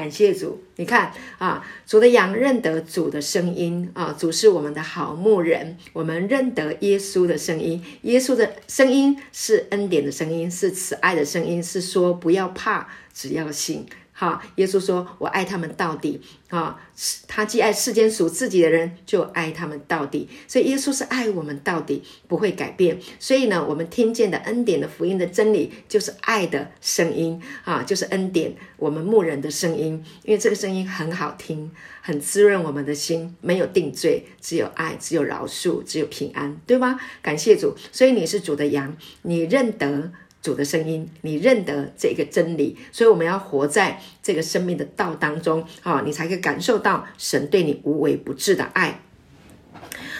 [0.00, 13.84] 感谢主，你看啊，主的羊认得主的声音啊，主是我们的好牧人，我们认得耶稣的声音，耶稣的声音是恩典的声音，是慈爱的声音，是说不要怕，只要信。
[14.20, 16.78] 好，耶稣说：“我爱他们到底。”啊，
[17.26, 20.28] 他既爱世间属自己的人，就爱他们到底。
[20.46, 22.98] 所以耶稣是爱我们到底，不会改变。
[23.18, 30.04] 所以呢，我们听见的恩典的福音的真理，就是爱的声音啊，就是恩典我们牧人的声音。
[30.22, 31.70] 因为这个声音很好听，
[32.02, 37.00] 很滋润我们的心，没有定罪，只有爱，只有饶恕，只有平安，对吗？
[37.22, 37.74] 感谢主。
[37.90, 40.12] 所以你是主的羊，你认得。
[40.42, 49.00] 主的声音，你认得这个真理，所以我们要活在这个生命的道当中啊，你才可以感受到神对你无微不至的爱。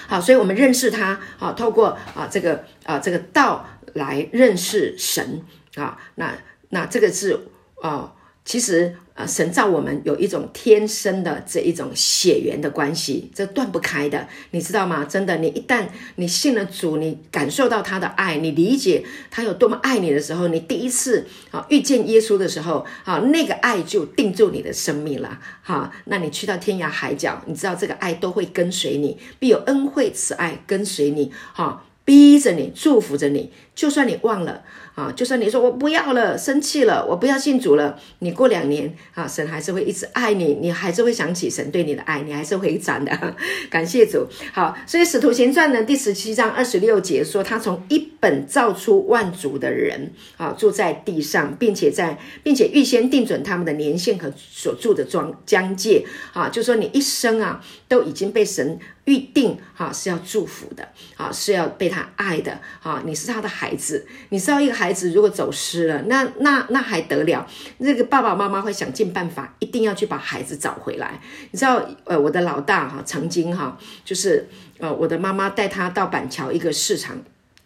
[0.06, 5.42] 好，所以我们认识他好，透过啊这个啊这个道来认识神
[5.76, 5.98] 啊。
[6.16, 6.36] 那
[6.68, 7.38] 那这个是
[7.82, 8.14] 啊。
[8.42, 15.04] 其实，呃，神造我们有一种天生的这一种血缘的关系，这断不开的，你知道吗？
[15.04, 34.62] 真的，你一旦你信了主，你感受到他的爱，你理解他有多么爱你的时候，你第一次啊遇见耶稣的时候，啊，那个爱就定住你的生命了，哈，那你去到天涯海角，你知道这个爱都会跟随你，必有恩惠慈爱跟随你，哈，逼着你，祝福着你，就算你忘了。
[34.94, 43.34] 啊，就算你说我不要了，生气了，我不要信主了，你过两年啊，神还是会一直爱你，你还是会想起神对你的爱，你还是会长的。
[43.70, 44.26] 感谢主。
[44.52, 58.78] 好，所以使徒行传呢第十七章二十六节说，他从一本造出万族的人啊，住在地上，并且在，并且预先定准他们的年限和所住的庄疆界啊，就说你一生啊，都已经被神。
[59.06, 64.04] 预定哈是要祝福的啊，是要被他爱的啊，你是他的孩孩子。
[64.30, 67.46] 你知道一个孩子如果走失了，那那那还得了？
[67.78, 71.20] 那个爸爸妈妈会想尽办法，一定要去把孩子找回来。
[71.52, 74.48] 你知道，呃，我的老大哈，曾经哈，就是
[74.80, 77.16] 呃，我的妈妈带他到板桥一个市场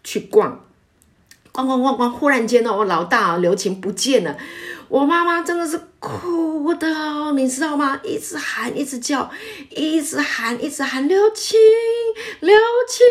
[0.02, 0.60] 去逛，
[1.52, 4.36] 逛逛逛逛，忽然间呢，我老大刘琴不见了。
[4.88, 6.86] 我妈妈真的是哭的，
[7.34, 7.98] 你知道吗？
[8.02, 9.30] 一直喊，一直叫，
[9.70, 11.58] 一直喊，一直喊，刘青，
[12.40, 12.54] 刘
[12.88, 13.06] 青，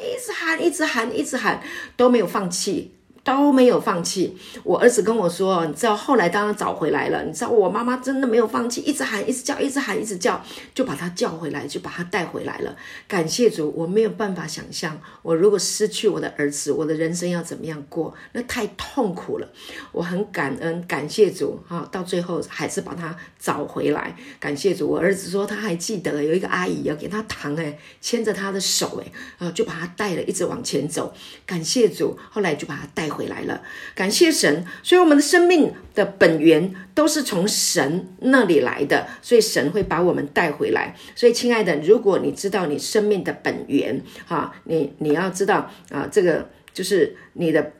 [0.00, 1.62] 一直喊，一直喊，一直喊，
[1.96, 2.94] 都没有放弃。
[3.24, 4.36] 都没有放弃。
[4.64, 10.42] 我儿子跟我说，你知道后来当他找回来了，你知道我妈妈真的没有放弃，一直喊，一直叫，一直喊，一直叫，
[10.74, 12.74] 就把他叫回来，就把他带回来了。
[13.06, 18.12] 感谢主，我没有办法想象，我如果失去我的儿子，我的人生要怎么样过？
[18.32, 19.48] 那太痛苦了。
[19.92, 24.16] 我很感恩，感谢主啊，到最后还是把他找回来。
[24.40, 31.14] 感谢主，我儿子说他还记得有一个阿姨要给他糖，哎，牵着他的手，哎，啊，就把他带了，一直往前走。
[31.46, 33.11] 感谢主，后来就把他带。
[33.12, 33.62] 回来了，
[33.94, 34.64] 感谢神。
[34.82, 40.96] 所以我们的生命的本源都是从神那里来的，所以神会把我们带回来。
[41.14, 47.72] 所以，亲爱的，如果你知道你生命的本源，哈，你你要知道啊，这个就是你的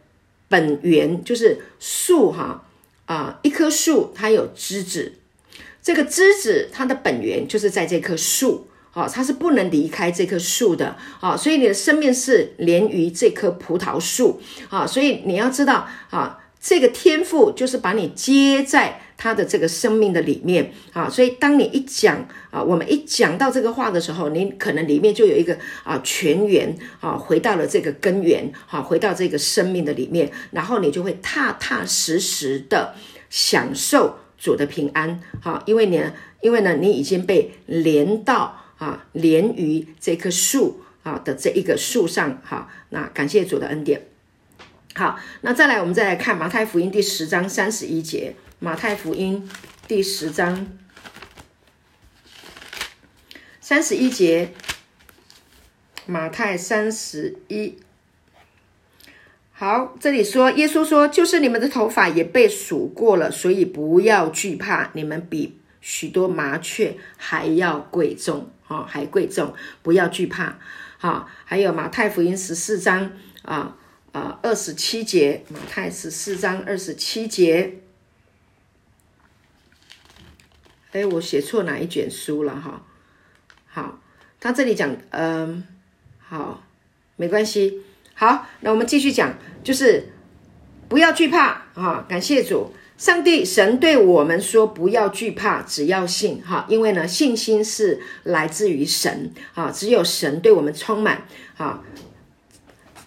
[0.48, 2.64] 本源，就是树，哈
[3.06, 5.12] 啊，一棵树它有枝子，
[5.82, 8.68] 这个枝子它的本源就是在这棵树。
[8.94, 32.94] 好，它是不能离开这棵树的，好，所以你的生命是连于这棵葡萄树，好，所以你要知道，啊，这个天赋就是把你接在他的这个生命的里面，啊，所以当你一讲，啊，我们一讲到这个话的时候，你可能里面就有一个啊泉源，啊，回到了这个根源，好，回到这个生命的里面，然后你就会踏踏实实的
[33.30, 35.98] 享受主的平安，好，因为你，
[36.42, 38.58] 因为呢，你已经被连到。
[38.82, 44.08] 啊，连于这棵树啊的这一个树上，好，那感谢主的恩典。
[44.96, 48.34] 好，那再来，我们再来看马太福音第十章三十一节。
[48.58, 49.48] 马太福音
[49.86, 50.66] 第十章
[53.60, 54.52] 三十一节，
[56.06, 57.76] 马太三十一。
[59.52, 68.51] 好，这里说，耶稣说，就是你们的头发也被数过了，所以不要惧怕，你们比许多麻雀还要贵重。
[68.72, 70.56] 哦，还贵重，不要惧怕。
[70.96, 73.76] 好，还有马太福音十四章啊
[74.12, 77.80] 啊二十七节，马太十四章二十七节。
[80.92, 82.82] 哎，我写错哪一卷书了哈？
[83.66, 83.98] 好，
[84.40, 85.66] 他这里讲，嗯，
[86.18, 86.62] 好，
[87.16, 87.82] 没关系。
[88.14, 90.12] 好，那我们继续讲，就是
[90.88, 92.06] 不要惧怕啊！
[92.08, 92.74] 感谢主。
[93.02, 99.32] 上帝神对我们说：“不要惧怕，只要信。”哈，因为呢，信心是来自于神。
[99.52, 101.26] 哈，只有神对我们充满。
[101.56, 101.82] 哈，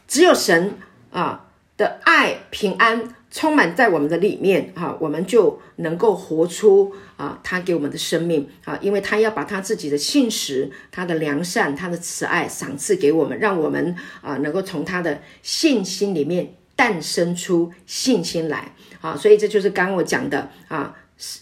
[0.05, 0.73] 只有神
[1.12, 1.45] 啊
[1.77, 4.73] 的爱、平安充满在我们的里面。
[4.75, 8.49] 哈，我们就能够活出啊他给我们的生命。
[8.65, 18.73] 啊，因为他要把他自己的信实、他的良善、他的慈爱赏赐给我们，让我们啊能够从他的信心里面诞生出信心来。
[19.05, 20.95] 啊，所以这就是刚刚我讲的啊，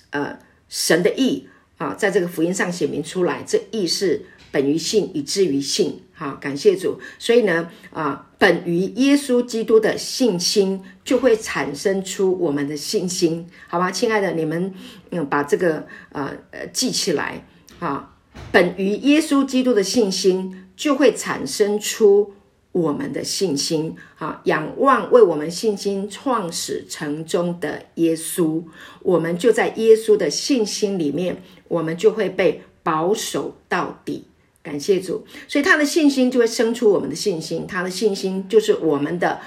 [0.09, 1.47] 呃，神的意
[1.77, 6.03] 啊，在这个福音上显明出来，这意是本于信，以至于信。
[6.11, 6.99] 好，感谢主。
[7.17, 14.73] 所以呢，啊，本于耶稣基督的信心，就会产生出我们的信心，好吧，亲爱的，你们
[15.11, 17.45] 嗯，把这个呃呃记起来
[17.79, 18.13] 啊，
[18.51, 22.33] 本于耶稣基督的信心，就会产生出。
[22.73, 28.61] 我们的信心啊，仰望为我们信心创始成终的耶稣，
[29.01, 34.25] 我们就在耶稣的信心里面，我们就会被保守到底。
[34.63, 39.41] 感谢主，所以他的信心就会生出我们的信心，他的信心就是我们的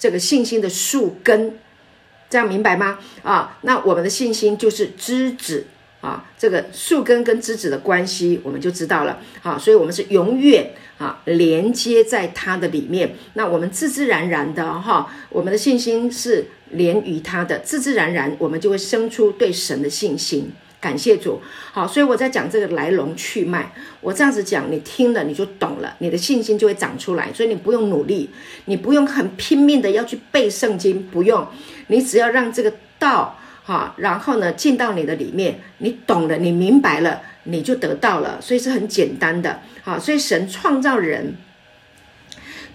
[0.00, 1.60] 这个信心的树根
[2.28, 2.98] 这样明白吗？
[3.22, 5.66] 啊，那我们的信心就是枝子
[6.06, 9.18] 啊，这个树根跟枝子的关系我们就知道了。
[9.40, 13.16] 好，所以我们是永远啊连接在它的里面。
[13.34, 20.52] 那我们自自然然的哈，我们的信心是连于它的，自自然然我们就会生出对神的信心。
[20.78, 21.40] 感谢主，
[21.72, 23.72] 好，所以我在讲这个来龙去脉。
[24.00, 27.32] 我这样子讲，你听了你就懂了，你的信心就会长出来。
[27.32, 28.30] 所以你不用努力，
[28.66, 31.44] 你不用很拼命的要去背圣经，不用，
[31.88, 33.36] 你只要让这个道
[33.66, 38.40] 哈，然后呢进到你的里面，你懂了，你明白了，你就得到了。
[38.40, 41.34] 所以是很简单的，好，所以神创造人，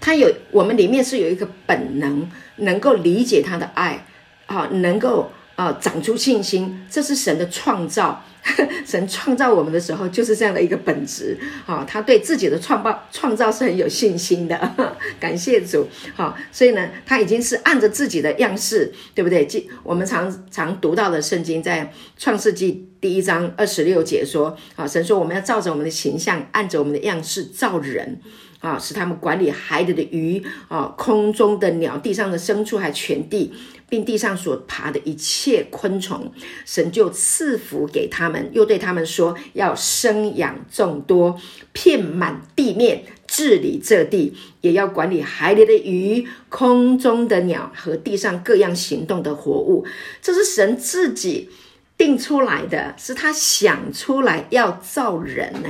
[0.00, 4.04] 他有我们里面是有一个本能，能够理解他的爱，
[4.46, 5.32] 啊，能够。
[5.54, 8.24] 啊，长出信心，这是神的创造。
[8.84, 11.38] 神创造我们的时候，就是这样的一个本质。
[11.66, 14.72] 啊，他对自己的创造创造是很有信心的。
[15.20, 15.88] 感谢主。
[16.16, 19.46] 哈，所以呢，他已经是按着自己的样式，对不对？
[19.82, 28.20] 我们常常读到的圣经，在创世纪第一章二十六节说：啊，神说我们要照着我们的形象，按着我们的样式造人。
[28.60, 33.52] 啊，使他们管理海里的鱼，啊，空中的鸟，地上的牲畜，还全地，
[33.92, 36.32] 并地上所爬的一切昆虫，
[36.64, 41.38] 神就赐福给他们，又对他们说，要生养众多，
[41.74, 49.84] 遍满地面，治理这地，也要管理海里的鱼，空中的鸟和地上各样行动的活物。
[50.22, 51.50] 这是神自己
[51.98, 55.68] 定出来的，是他想出来要造人呢。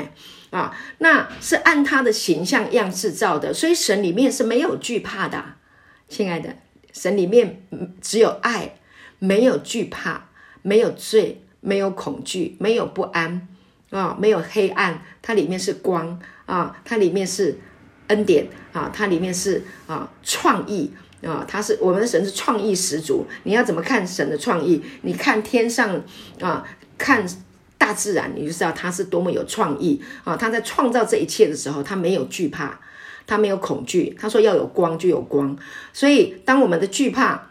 [0.50, 5.44] 啊，那是按他的形象样式造的，所以神里面是没有惧怕的，
[6.08, 6.54] 亲爱的，
[6.92, 7.62] 神里面
[8.00, 8.76] 只有爱，
[9.18, 10.28] 没有惧怕，
[10.62, 13.48] 没有罪，没有恐惧，没有不安，
[13.90, 17.58] 啊，没有黑暗，它里面是光啊，它里面是
[18.08, 24.82] 恩典啊，它里面是啊创意啊，它是我们的神是创意十足，你要怎么看神的创意？
[25.02, 26.02] 你看天上
[26.40, 26.64] 啊，
[26.96, 27.26] 看。
[27.78, 30.36] 大自然，你就知道他是多么有创意啊！
[30.36, 32.78] 他在创造这一切的时候，他没有惧怕，
[33.26, 34.16] 他没有恐惧。
[34.18, 35.56] 他说要有光就有光，
[35.92, 37.48] 所以当我们的惧怕。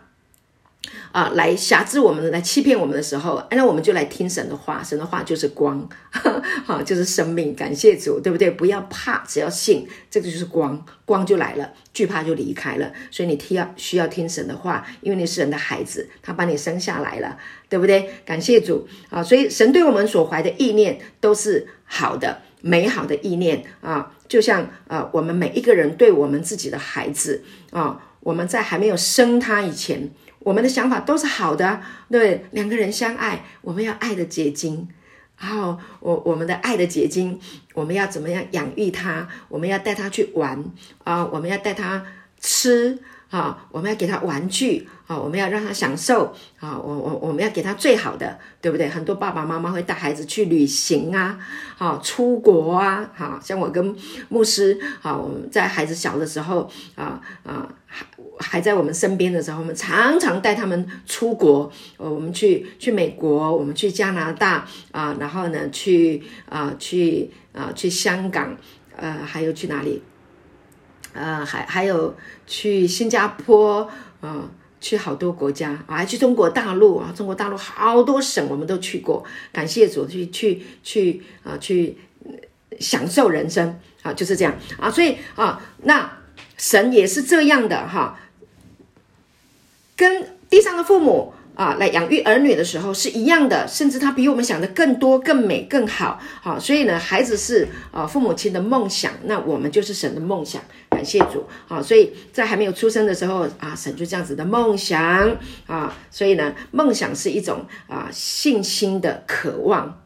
[1.12, 4.82] 啊，来辖制我们，来欺骗我们的时候，那我们就来听神的话。
[4.82, 5.88] 神的话就是光，
[6.66, 7.54] 好，就是生命。
[7.54, 8.50] 感谢主，对不对？
[8.50, 12.92] 不要怕，只要信，这个就是光，光就来了，惧怕就离开了。
[13.12, 18.10] 所以你听要需要听神的话，因为你是神的孩子，他把你生下来了，对不对？
[18.26, 19.22] 感谢主啊！
[19.22, 30.10] 所以神对我们所怀的意念都是好的、美好的意念啊，就像呃，我们每一个人对我们自己的孩子啊，我们在还没有生他以前。
[30.40, 34.88] 我们的想法都是好的，对，两个人相爱，我们要爱的结晶，
[35.38, 37.38] 然后我我们的爱的结晶，
[37.74, 39.28] 我们要怎么样养育他？
[39.50, 40.64] 我们要带他去玩
[41.04, 42.06] 啊，我们要带他
[42.40, 43.00] 吃
[43.32, 48.88] 啊，我们要给他玩具啊，我们要让他享受啊，我我我们要给他最好的，对不对？
[48.88, 51.40] 很多爸爸妈妈会带孩子去旅行啊，
[51.80, 53.96] 啊，出国啊，好像我跟
[54.30, 57.68] 牧师啊，我们在孩子小的时候啊啊。
[57.94, 58.06] 还
[58.40, 61.70] 还在我们身边的时候，我们常常带他们出国。
[61.98, 68.56] 呃，我们去去美国，我们去加拿大啊，然后呢，去啊，去啊，去香港，
[68.96, 70.02] 呃，还有去哪里？
[71.14, 72.16] 呃，还还有
[72.48, 73.90] 去新加坡，
[74.22, 74.50] 啊，
[74.80, 79.24] 去好多国家啊，还去中国大陆啊，中国大陆好多省我们都去过。
[79.52, 81.98] 感谢主，去去去啊，去
[82.80, 84.90] 享受人生啊，就是这样啊。
[84.90, 86.18] 所以啊，那
[86.58, 88.18] 神也是这样的哈。
[89.96, 96.20] 跟地上的父母啊来养育儿女的时候是一样的，甚至他比我们想的更多、更美、更好。
[96.42, 100.62] 好，所以呢，孩子是啊父母亲的梦想，那我们就是神的梦想。
[100.90, 101.46] 感谢主。
[101.68, 105.38] 好，所以在还没有出生的时候啊，神就这样子的梦想
[105.68, 105.96] 啊。
[106.10, 110.02] 所以呢，梦想是一种啊信心的渴望，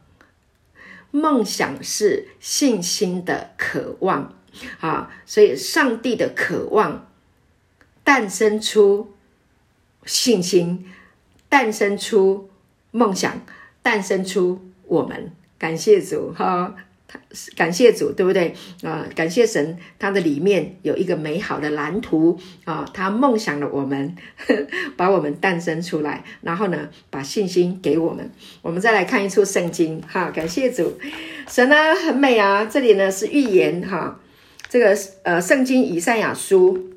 [1.11, 4.33] 梦想是信心的渴望
[4.79, 5.11] 啊。
[5.25, 7.07] 所以上帝的渴望
[8.03, 9.11] 诞生出。
[10.07, 10.85] 信心
[11.55, 12.49] 诞生出
[12.91, 13.41] 梦想，
[13.81, 15.31] 诞生出我们。
[15.57, 16.75] 感谢主哈，
[17.55, 18.53] 感谢主，对不对
[18.83, 19.07] 啊？
[19.15, 24.17] 感谢神，他的里面有一个美好的蓝图啊，他梦想了我们，
[24.97, 28.29] 把我们诞生出来，然后呢，把信心给我们。
[28.61, 30.99] 我们再来看一处圣经哈，感谢主，
[31.47, 32.65] 神呢很美啊。
[32.65, 34.19] 这里呢是预言哈，
[34.67, 34.93] 这个
[35.23, 36.89] 呃圣经以赛亚书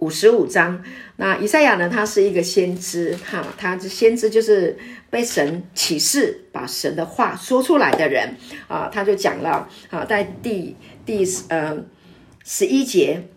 [0.00, 0.82] 五十五章。
[1.16, 1.88] 那以赛亚呢？
[1.88, 4.76] 他是一个先知，哈，他是先知，就是
[5.08, 8.34] 被神启示，把神的话说出来的人
[8.68, 8.90] 啊。
[8.92, 10.76] 他就讲了，啊，在第
[11.06, 11.76] 第呃
[12.44, 13.28] 十一节，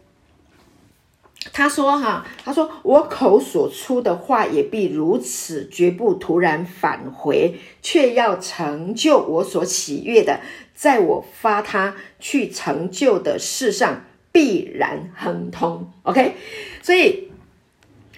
[1.51, 10.39] 他说哈，他说我口所出的话也必如此，绝不突然返回，却要成就我所喜悦的，
[10.74, 15.89] 在我发他去成就的事上必然亨通。
[16.01, 16.36] OK，
[16.81, 17.31] 所以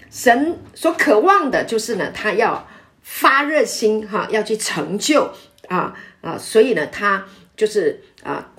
[0.09, 2.67] 神所渴望的就是呢，他要
[3.03, 5.31] 发热心哈，要去成就
[5.67, 8.49] 啊啊，所以呢，他就是啊。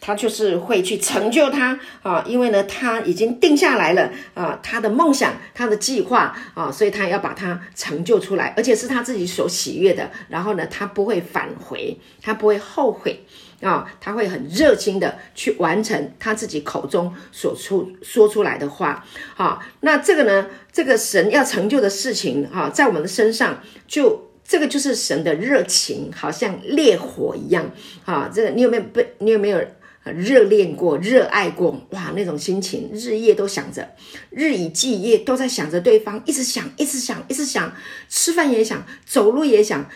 [0.00, 10.10] 他就是会去成就他啊，因为呢，他已经定下来了啊，他的梦想，他的计划啊，所以他要把它成就出来，而且是他自己所喜悦的。
[10.28, 13.22] 然后呢，他不会返回，他不会后悔
[13.60, 19.04] 啊，他会很热心的去完成他自己口中所出说出来的话
[19.36, 19.58] 啊。
[19.80, 27.70] 那这个呢，这个神要成就的事情哈，在我们的身上就这个就是神的热情，好像烈火一样
[28.04, 28.30] 啊。
[28.32, 29.14] 这个你有没有被？
[29.18, 29.60] 你有没有？
[30.04, 33.94] 热恋过，热爱过，哇，那种心情，日夜都想着，
[34.30, 37.74] 日以继夜都在想着对方，一直想，一直想，一直想，
[38.08, 39.88] 吃饭也想，走路也想，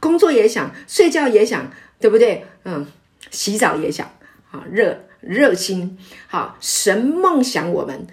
[0.00, 2.44] 工作也想，睡觉也想，对不对？
[2.64, 2.86] 嗯，
[3.30, 4.10] 洗澡也想，
[4.50, 8.06] 啊，热热心，好，神梦想我们。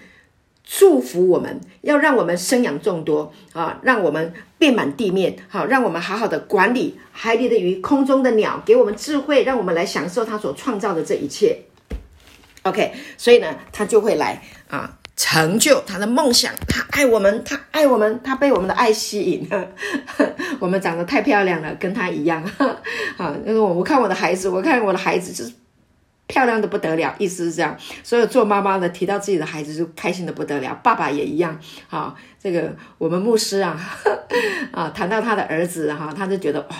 [0.68, 11.58] 祝福我们，要让我们生养众多啊，让我们遍满地面，好，让我们好好的管理海里的鱼、空中的鸟，给我们智慧，让我们来享受他所创造的这一切。
[12.62, 16.52] OK，所以呢，他就会来啊，成就他的梦想。
[16.66, 19.68] 他爱我们，他爱我们，他被我们的爱吸引了。
[20.58, 22.42] 我们长得太漂亮了，跟他一样。
[23.18, 25.52] 啊，因为我看我的孩子，我看我的孩子就是。
[26.26, 27.76] 漂亮的不得了，意思是这样。
[28.02, 31.58] 所有做妈妈的提到自己的孩子就开心的不得了，爸爸也一样。
[31.88, 33.78] 啊，这个我们牧师啊，
[34.72, 36.74] 啊，谈到他的儿子哈，他就觉得哇、哦，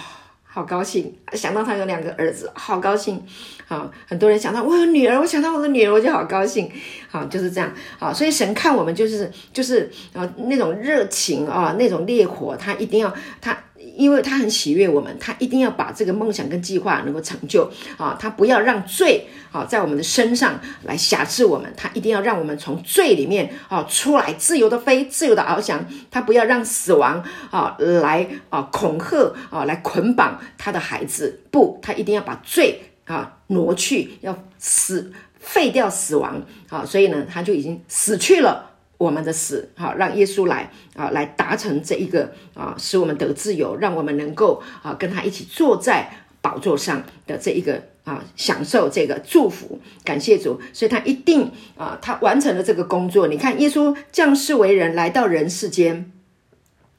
[0.45, 1.17] 好高兴。
[1.33, 3.23] 想到他有两个儿子，好高兴。
[3.69, 6.71] 啊，很多人想到我有女儿，我想到我的女儿，我就好高兴。
[7.09, 7.73] 好，就是这样。
[7.99, 13.57] 好，所以神看我们就是就是啊那种热情啊，那种烈火，他一定要他。
[13.97, 18.17] 因为他很喜悦我们，他一定要把这个梦想跟计划能够成就啊！
[18.21, 25.85] 他不要让罪啊在我们的身上来辖制我们，他一定要让我们从罪里面啊出来，自由的飞，自由的翱翔。
[26.11, 36.85] 他不要让死亡啊来啊恐吓啊来捆绑他的孩子，不，他一定要把罪啊挪去，要死废掉死亡啊！
[36.85, 38.76] 所以呢，他就已经死去了。
[38.99, 49.79] 我们的死，好，让耶稣来啊，来达成这一个啊，使我们得自由，让我们能够啊，跟他一起坐在宝座上的这一个啊，享受这个祝福。
[50.03, 53.29] 感谢主，所以他一定啊，他完成了这个工作。
[53.29, 56.11] 你看，耶稣降世为人，来到人世间，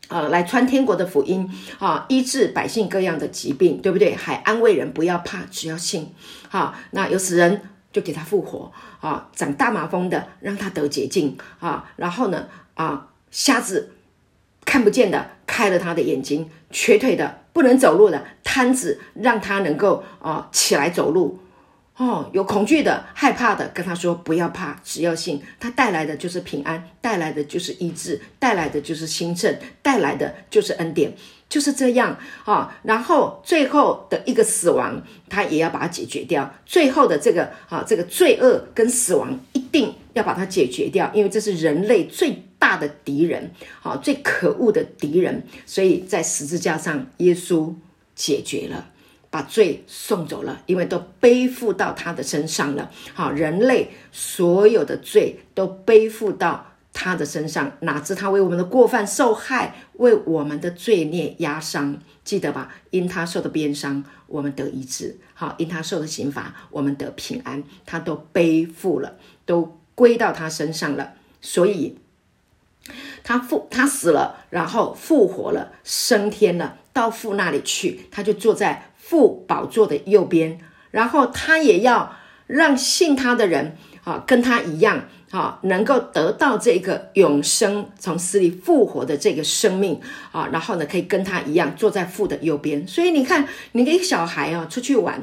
[0.09, 4.13] 啊，来传天国的福音啊，医治百姓各样的疾病，对不对？
[4.13, 6.13] 还安慰人，不要怕，只要信。
[6.49, 7.61] 好，那有死人。
[7.97, 8.71] 就给他复活
[9.01, 13.93] 啊，长大麻风的让他得洁净啊，然后呢啊，瞎子
[14.63, 21.39] 看不见的开了他的眼睛，瘸腿的不能走路的瘫子让他能够啊起来走路。
[21.95, 25.41] 哦，有恐惧的、害怕的，跟他说不要怕，只要信。
[25.59, 31.15] 他带来的就是平安，带来的就是医治，带来的就是兴盛，带来的就是恩典，
[31.49, 36.53] 就是这样啊、然后最后的一个死亡，他也要把它解决掉。
[36.65, 43.51] 最后的这个啊，这个罪恶跟死亡一定要把它解决掉，因为这是人类最大的敌人，
[43.83, 45.43] 啊，最可恶的敌人。
[45.65, 47.73] 所以在十字架上，耶稣
[48.15, 48.89] 解决了。
[49.29, 52.89] 把罪送走了，因为都背负到他的身上了。
[53.13, 56.65] 好，人类所有的罪都背负到
[56.99, 62.73] 他的身上，哪知他为我们的过犯受害，为我们的罪孽压伤，记得吧？
[62.89, 67.63] 因他受的鞭伤，我们得医治；好，因他受的刑罚，我们得平安。
[67.85, 71.13] 他都背负了，都归到他身上了。
[71.39, 71.99] 所以，
[73.23, 78.91] 他复，他死了，然后复活了，升天了，到父那里去，他就坐在。
[78.97, 80.59] 父宝座的右边，
[80.91, 85.05] 然后他也要让信他的人啊，跟他一样。
[85.29, 89.99] 好，能够得到这个永生，从死里复活的这个生命
[90.37, 92.87] 啊，然后呢，可以跟他一样坐在父的右边。
[92.87, 95.19] 所以你看，你一个小孩啊出去玩，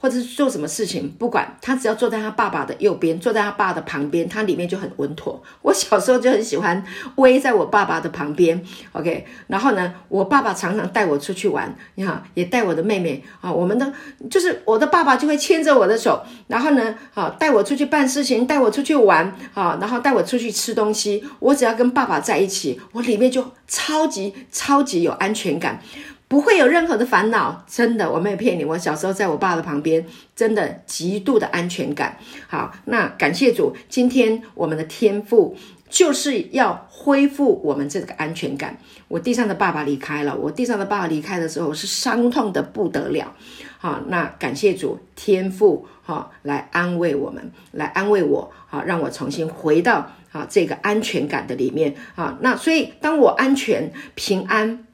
[0.00, 5.42] 或者是做什么事情，不管他只要坐在他爸爸的右边，坐在他爸的旁边，他里面就很稳妥。
[5.62, 6.84] 我小时候就很喜欢
[7.16, 8.62] 偎在我爸爸的旁边
[8.92, 9.26] ，OK。
[9.46, 13.92] 然后呢，我爸爸常常带我出去玩，你好，也带我的妹妹啊，我们的
[14.28, 19.32] 就是我的爸爸就会牵着我的手，然后呢，啊，带我出去办事情，带我出去玩。
[19.54, 25.80] 啊，然后带我出去吃东西，我只要跟爸爸在一起，我里面就超级超级有安全感。
[26.26, 28.64] 不会有任何的烦恼，真的，我没有骗你。
[28.64, 30.04] 我小时候在我爸的旁边，
[30.36, 32.18] 真的极度的安全感。
[32.48, 35.56] 好，那感谢主，今天我们的天赋
[35.88, 38.76] 就是要恢复我们这个安全感。
[39.08, 43.34] 我地上的爸爸离开了，我地上的爸爸离开的时候是伤痛的不得了。
[43.78, 52.38] 好，那感谢主，天父好来安慰我们，来安慰我，好让我重新回到啊这个安全感的里面啊。
[52.40, 54.84] 那所以当我安全平安。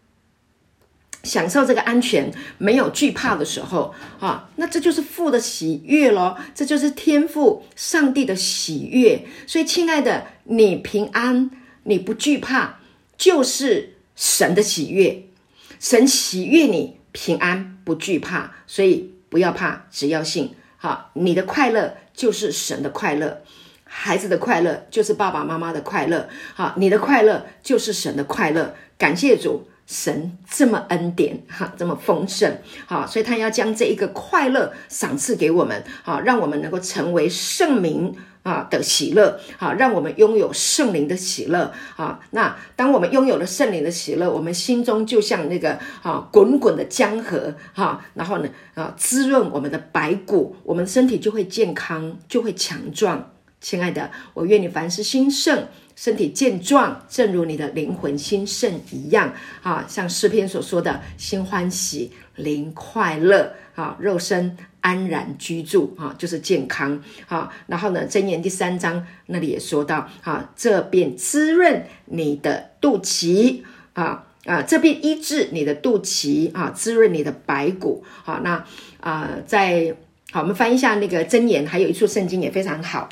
[1.23, 9.25] 享受这个安全，没有惧怕的时候，啊，那这就是父的喜悦咯，这就是天父上帝的喜悦。
[9.47, 11.51] 所以，亲爱的，你平安，
[11.85, 12.75] 你不惧怕，
[13.17, 15.25] 就是神的喜悦。
[15.81, 20.55] 神喜悦你平安不惧怕，所以不要怕，只要信。
[20.77, 23.41] 好，你的快乐就是神的快乐，
[23.97, 26.29] 孩子的快乐就是爸爸妈妈的快乐。
[26.55, 28.75] 好，你的快乐就是神的快乐。
[28.99, 29.69] 感谢主。
[29.87, 53.34] 神这么恩典哈，这么丰盛，好，所以他要将这一个快乐赏赐给我们，好，让我们能够成为圣灵啊的喜乐，好，让我们拥有圣灵的喜乐，啊，那当我们拥有了圣灵的喜乐，我们心中就像那个啊滚滚的江河，哈，然后呢啊滋润我们的白骨，我们身体就会健康，就会强壮。
[53.65, 55.67] 亲爱的，我愿你凡事兴盛。
[55.97, 59.87] 身体健壮，正如你的灵魂兴盛一样啊！
[59.89, 67.49] 像诗篇所说的，心欢喜，灵快乐啊，肉身安然居住啊，就是健康啊。
[67.69, 73.63] 然后呢，箴言第三章那里也说到啊，这便滋润你的肚脐
[73.93, 78.05] 啊啊，这便医治你的肚脐啊，滋润你的白骨。
[78.25, 78.65] 好，那
[79.01, 79.95] 啊，在
[80.33, 83.09] 好，我们翻一下那个箴言，还有一处圣经也非常好。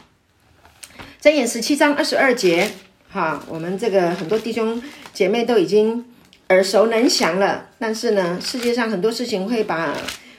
[1.22, 2.68] 箴言十七章二十二节，
[3.08, 6.04] 哈，我们这个很多弟兄姐妹都已经
[6.48, 7.68] 耳熟能详了。
[7.78, 9.96] 但是呢，世界上很多事情会把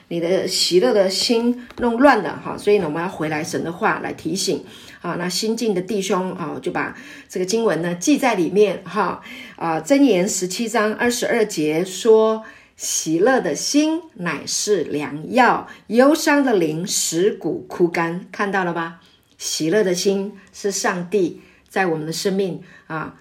[0.09, 4.61] 你的喜乐的心弄乱了，哈，所以呢，我们要回来神的话来提醒，
[5.01, 6.93] 啊，那新进的弟兄啊，就把
[7.29, 9.21] 这个经文呢记在里面，哈，
[9.55, 12.43] 啊，箴言十七章二十二节说：
[12.75, 18.99] 喜乐的心乃是良药，忧伤的灵使骨枯干，看到了吧？
[19.37, 23.19] 喜乐的心是上帝在我们的生命啊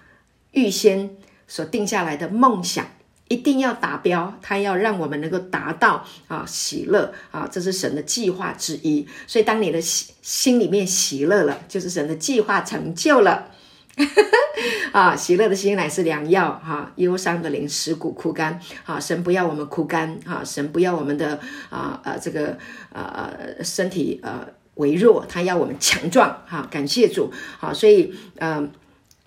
[0.51, 2.85] 预先所定下来的梦想，
[3.27, 4.37] 一定要达标。
[4.41, 9.07] 他要让我们能够达到啊喜乐啊，这是神的计划之一。
[9.27, 13.51] 所以，当你的心心里面喜乐了，就是神的计划成就了。
[14.91, 18.59] 啊，喜乐的心乃是良药哈，忧伤的灵使骨枯干。
[18.85, 21.39] 啊，神不要我们枯干啊，神不要我们的
[21.69, 22.57] 啊呃这个
[22.91, 24.47] 呃身体呃。
[24.75, 28.71] 微弱，他要我们强壮，哈，感谢主，好，所以，嗯、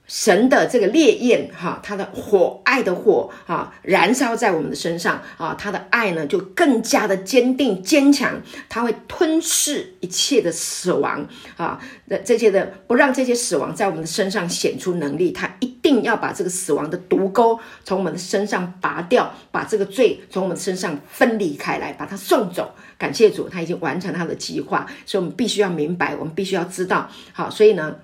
[0.07, 11.27] 神的这个烈焰，哈，他的火，爱的火，哈，燃烧在我们的身上，啊，他的爱呢，就更加的坚定坚强，他会吞噬一切的死亡，
[11.57, 22.75] 啊，那这些的不让这些死亡在我们的身上显出能力，他一定要把这个死亡的毒钩从我们的身上拔掉，把这个罪从我们身上分离开来，把它送走。
[22.99, 27.97] 感谢主，他已经完成他的计划，所以我们必须要明白，我们必须要知道，好，所以呢，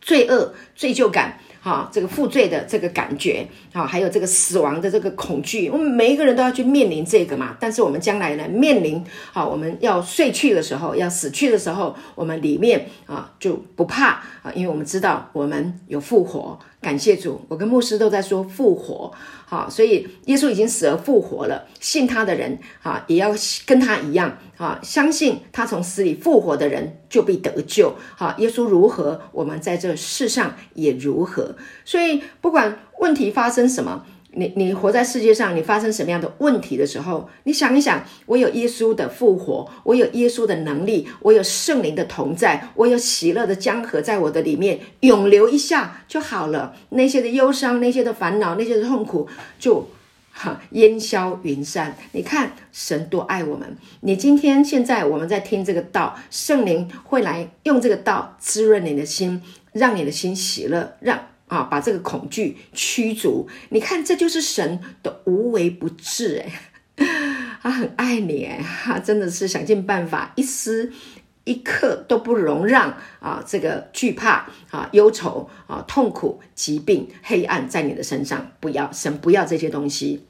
[0.00, 7.54] 罪恶、罪疚感，哈，这个负罪的这个感觉，好，还有这个死亡的这个恐惧，我们每一个人都要去面临这个嘛。
[7.60, 16.58] 但是我们将来呢，面临，好，我们要睡去的时候，要死去的时候，我们里面啊就不怕啊，因为我们知道我们有复活。
[16.80, 19.12] 感谢主，我跟牧师都在说复活，
[19.46, 23.34] 好，所以耶稣已经死而复活了，信他的人啊，也要
[23.66, 31.54] 跟他一样啊，相信他从死里复活的人就必得救，好，耶稣如何，我们在这世上也如何，
[31.84, 34.06] 所以不管问题发生什么。
[34.32, 46.76] 你你活在世界上，你发生什么样的问题的时候，你想一想，我有耶稣的复活，我有耶稣的能力，我有圣灵的同在，我有喜乐的江河在我的里面涌流一下就好了。
[46.90, 49.26] 那些的忧伤，那些的烦恼，那些的痛苦
[49.58, 49.88] 就
[50.30, 51.96] 哈烟消云散。
[52.12, 53.76] 你看神多爱我们。
[54.02, 61.18] 你今天现在我们在听这个道，圣灵会来用这个道滋润你的心，让你的心喜乐，让。
[61.50, 63.48] 啊，把这个恐惧驱逐。
[63.70, 66.36] 你看，这就是神的无微不至，
[66.96, 67.06] 诶，
[67.60, 70.92] 他很爱你，诶，他真的是想尽办法，一丝
[71.44, 80.24] 一刻都不容让啊，这个惧怕啊、忧愁啊、痛苦、疾病、黑暗在你的身上，不要，神不要这些东西。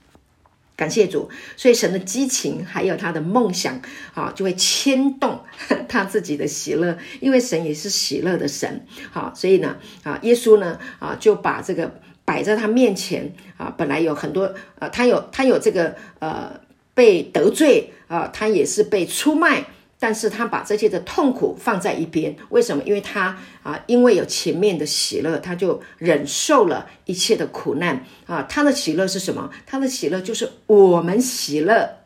[0.80, 1.28] 感谢主，
[1.58, 3.78] 所以神的激情还有他的梦想
[4.14, 5.38] 啊，就会牵动
[5.86, 8.86] 他自己的喜乐，因为神也是喜乐的神。
[9.10, 16.58] 好，所以呢，啊，耶稣呢，啊，就把这个摆在他面前啊，本来有很多啊，他有他有这个呃
[16.94, 19.66] 被得罪啊，他也是被出卖。
[20.02, 22.82] 但是他把这些的痛苦放在一边，为什么？
[22.86, 28.42] 因为他啊，因为有前面的喜乐，他就忍受了一切的苦难啊。
[28.48, 29.50] 他的喜乐是什么？
[29.66, 31.98] 他的喜乐就是我们喜乐，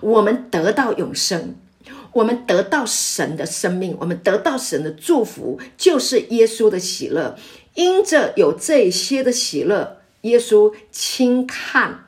[0.00, 1.54] 我们得到永生，
[2.14, 7.36] 我们得到神的生命，我们得到神的祝福，就是耶稣的喜乐。
[7.74, 12.06] 因着有这些的喜乐，耶稣轻看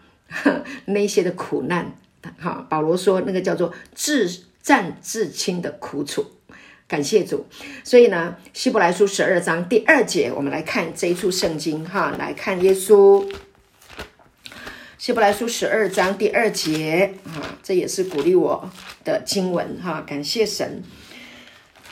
[0.86, 1.96] 那些的苦难。
[2.40, 4.40] 哈，保罗说那个叫做至。
[4.66, 6.26] 战至亲的苦楚，
[6.88, 7.46] 感谢主。
[7.84, 13.24] 所以呢，希伯来书十二章第二节，我们来看这一处圣经哈，来看耶稣。
[14.98, 18.68] 希伯来书十二章第二节啊，这也是鼓励我
[19.04, 20.82] 的经文哈，感谢神。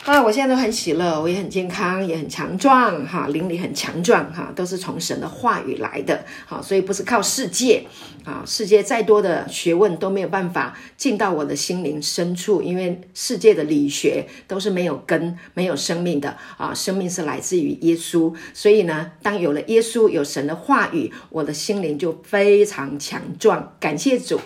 [0.05, 7.85] 啊，我现在都很喜乐，我也很健康，也很强壮，哈，灵里很强壮，哈，都是从神的话语来的，好，所以不是靠世界，
[8.23, 24.39] 啊，世界再多的学问都没有办法进到我的心灵深处，因为世界的理学都是没有根、没有生命的，啊，生命是来自于耶稣，所以呢，当有了耶稣，有神的话语，我的心灵就非常强壮，感谢主。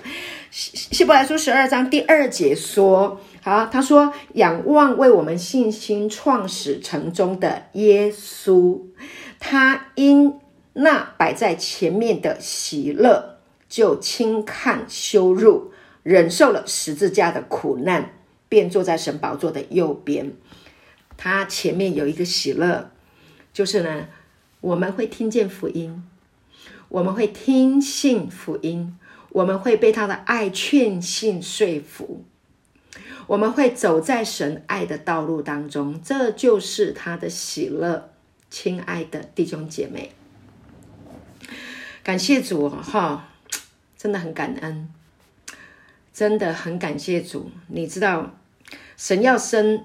[0.52, 3.20] 希希伯来书十二章第二节说。
[3.48, 8.82] 好，他说：“仰望为我们信心创始成终的耶稣，
[9.40, 10.38] 他因
[10.74, 15.72] 那摆在前面的喜乐，就轻看羞辱，
[16.02, 18.10] 忍受了十字架的苦难，
[18.50, 20.34] 便坐在神宝座的右边。
[21.16, 22.90] 他前面有一个喜乐，
[23.54, 24.08] 就是呢，
[24.60, 26.04] 我们会听见福音，
[26.90, 28.94] 我们会听信福音，
[29.30, 32.26] 我们会被他的爱劝信说服。”
[33.28, 38.10] 我们会走在神爱的道路当中，这就是他的喜乐。
[38.50, 40.12] 亲爱的弟兄姐妹，
[42.02, 43.28] 感谢主哈，
[43.98, 44.88] 真的很感恩，
[46.14, 47.50] 真的很感谢主。
[47.66, 48.34] 你知道，
[48.96, 49.84] 神要生，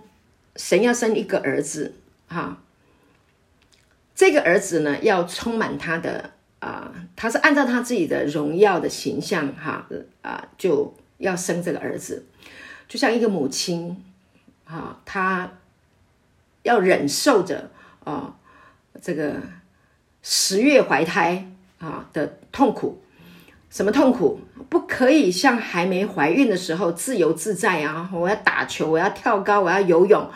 [0.56, 1.96] 神要生一个儿子
[2.28, 2.64] 哈，
[4.16, 9.90] 这个儿子呢，要充满他的啊、他是按照他自己的荣耀的形象哈
[10.22, 12.26] 啊、就要生这个儿子。
[12.94, 14.04] 就像一个母亲，
[14.66, 15.52] 啊，她
[16.62, 17.72] 要忍受着
[18.04, 18.36] 啊
[19.02, 19.38] 这个
[20.22, 23.02] 十月怀胎啊的痛苦，
[23.72, 24.42] 什么痛苦？
[24.70, 28.08] 不可以像还没怀孕的时候自由自在啊！
[28.14, 30.30] 我要打球，我要跳高，我要游泳，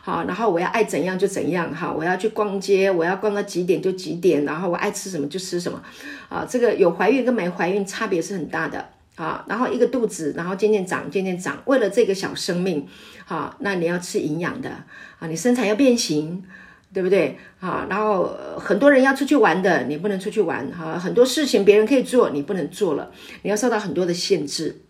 [0.00, 5.82] 好，然后我要爱怎样就怎样，哈，我要去逛街，我要逛到几点就几点，然后我爱吃什么就吃什么，
[6.28, 8.90] 啊，这个有怀孕跟没怀孕差别是很大的。
[9.16, 11.62] 啊，然后一个肚子，然后渐渐长，渐渐长。
[11.66, 12.86] 为了这个小生命，
[13.26, 14.70] 啊，那你要吃营养的
[15.18, 16.44] 啊，你身材要变形，
[16.92, 17.38] 对不对？
[17.60, 20.98] 啊，然后很多人要出去玩的，你不能出去玩哈。
[20.98, 23.12] 很多事情别人可以做，你不能做了，
[23.42, 24.80] 你要受到很多的限制。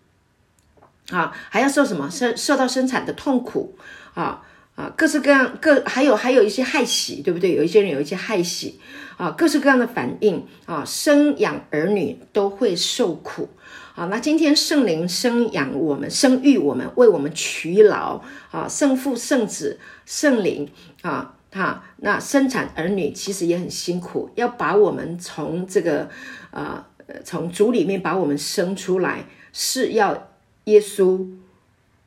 [1.11, 2.11] 啊，还要受什么？
[2.11, 3.77] 受受到生产的痛苦
[4.15, 4.43] 啊
[4.75, 7.55] 啊，各式各样各还有还有一些害喜，对不对？
[7.55, 8.81] 有一些人有一些害喜
[9.19, 13.51] 啊，各式各样的反应啊，生养儿女都会受苦。
[13.97, 18.21] 好，那今天圣灵生养我们，生育我们，为我们劬劳
[18.51, 20.69] 啊，圣父、圣子、圣灵
[21.03, 26.11] 啊，哈，那生产儿女其实也很辛苦，要把我们从这个
[26.51, 26.89] 啊，
[27.23, 30.33] 从主里面把我们生出来，是要
[30.65, 31.29] 耶稣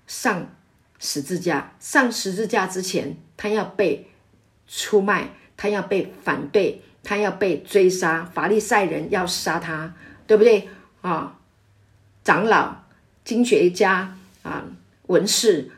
[0.06, 0.46] 上
[1.00, 4.08] 十字架，上十字架之前，他要被
[4.68, 9.94] 出卖，他要被反对，他要被追杀，法利赛人要杀他，
[10.28, 10.68] 对不对
[11.00, 11.37] 啊？
[12.28, 12.76] 长老、
[13.24, 14.66] 经学家啊、
[15.04, 15.72] 文士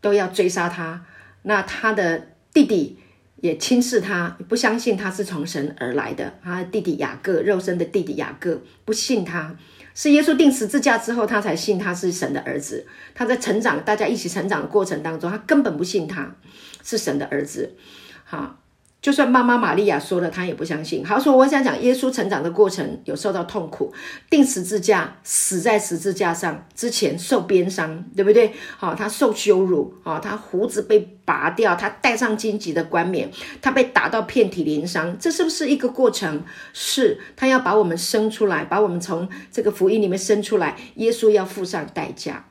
[0.00, 1.06] 都要追杀他。
[1.42, 2.98] 那他的弟弟
[3.36, 6.34] 也轻视他，不相信他是从神而来的。
[6.42, 9.54] 他的弟弟雅各，肉身的弟弟雅各，不信他，
[9.94, 12.84] 是耶稣钉十字架之后，他才信他是神的儿子。
[13.14, 16.34] 他在成长，大家一起成长的过程当中，他根本不信他
[16.82, 17.76] 是神的儿子。
[18.24, 18.58] 好。
[19.02, 21.04] 就算妈妈玛利亚说了，他也不相信。
[21.04, 23.92] 好说，我想讲耶稣成长的过程有受到痛苦，
[24.30, 28.52] 钉十字架，死在十字架上之前受鞭伤，对不对？
[28.78, 33.28] 好，他受羞辱，好，他胡子被拔掉，他戴上荆棘的冠冕，
[33.60, 36.44] 他被打到遍体鳞伤，这是不是一个过程？
[36.72, 42.44] 是，他要把我们生出来，把我们从这个福音里面生出来，耶稣要付上代价。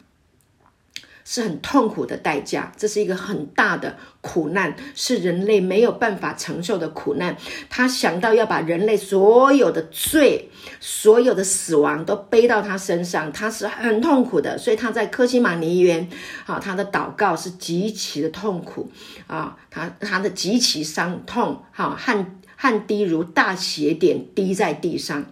[1.23, 7.35] 是很痛苦的代价，这是一个很大的苦难，是人类没有办法承受的苦难。
[7.69, 10.49] 他想到要把人类所有的罪、
[10.79, 14.57] 所有的死亡都背到他身上，他是很痛苦的。
[14.57, 16.09] 所以他在科西马尼园，
[16.45, 18.89] 啊，他的祷告是极其的痛苦
[19.27, 22.37] 啊，他他的极其伤痛，哈，汗。
[22.57, 25.25] 汗滴如大血点滴在地上，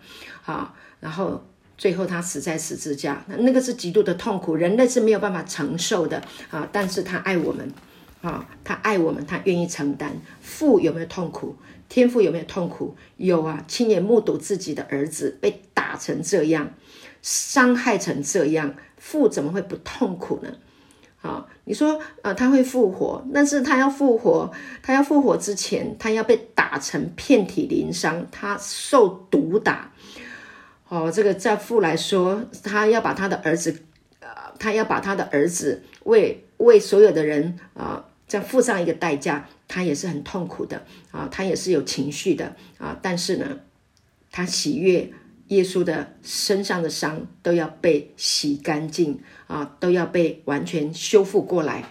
[0.46, 1.48] 啊，然后
[1.80, 6.22] 最后他死在十字架，那那个是极度的痛苦，人类是没有办法承受的
[6.52, 6.68] 啊。
[6.74, 7.72] 但是他爱我们，
[8.22, 10.12] 啊，他爱我们，他愿意承担。
[10.42, 11.56] 父有没有痛苦？
[11.88, 12.96] 天父有没有痛苦？
[13.16, 16.70] 有啊，亲眼目睹自己的儿子被打成这样，
[17.22, 20.50] 伤害成这样，父怎么会不痛苦呢？
[21.22, 24.52] 啊，你说，呃，他会复活，但是他要复活，
[24.84, 29.94] 他要复活之前，他要被打成遍体鳞伤，他受毒打。
[30.90, 33.84] 哦，这个在父来说，他要把他的儿子，
[34.20, 34.30] 呃，
[34.60, 43.60] 他要把他的儿子为为所有的人啊，再、付上一个代价，他也是很痛苦的啊，他也是有情绪的啊，但是呢，
[44.30, 45.14] 他喜悦。
[45.50, 51.86] 耶稣的身上的伤都要被洗干净啊，都要被完全修复过来。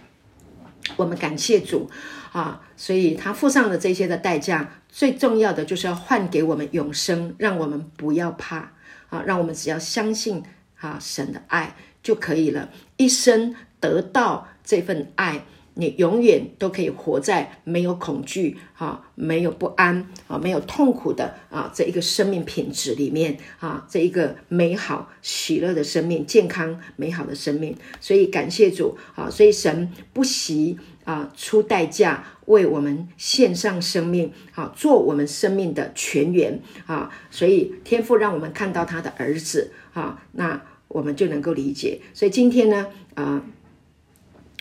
[0.94, 1.90] 我们感谢主
[2.30, 8.74] 啊，所以他付上了这些的代价，最重要的就是要换给我们永生，让我们不要怕
[9.08, 10.42] 啊，让我们只要相信
[10.78, 15.44] 啊神的爱就可以了，一生得到这份爱。
[15.80, 27.76] 你永远都可以活在没有恐惧、啊，没有不安、啊，没有痛苦的啊这一个生命品质里面啊，这一个美好喜乐的生命、健康美好的生命。
[28.00, 29.30] 所以感谢主啊！
[29.30, 37.10] 所以神不惜啊出代价为我们献上生命，好，做我们生命的泉源啊！
[37.30, 42.00] 所以天父让我们看到他的儿子啊，那我们就能够理解。
[42.12, 43.42] 所以今天呢，啊。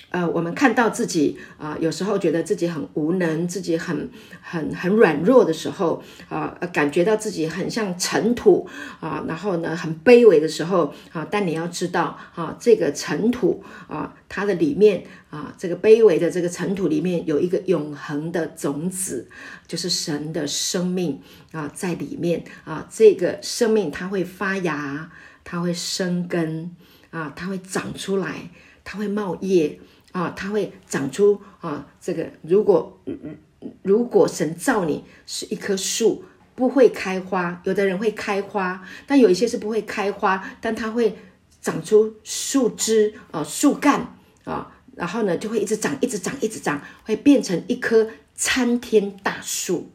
[0.10, 4.10] 呃我们看到自己啊、有时候觉得自己很无能，自己很
[4.42, 8.68] 很很软弱的时候啊、感觉到自己很像尘土
[9.00, 19.28] 啊、然后呢，很卑微的时候啊、但你要知道啊，这个尘土啊，它的里面啊，这个卑微的这个尘土里面有一个永恒的种子，
[19.68, 21.20] 就是神的生命
[21.52, 25.10] 啊，在里面啊，这个生命它会发芽，
[25.44, 26.76] 它会生根
[27.10, 28.50] 啊，它会长出来，
[28.86, 29.80] 它会冒叶。
[30.18, 33.00] 啊，它会长出啊，这个如果
[33.84, 36.24] 如果神造你是一棵树，
[36.56, 41.16] 不会开花，有的人会开花，但有一些是不会开花，但它会
[41.62, 49.92] 长出树枝啊、树干啊，然后呢就会一直长，一直长，一直长，会变成一棵参天大树。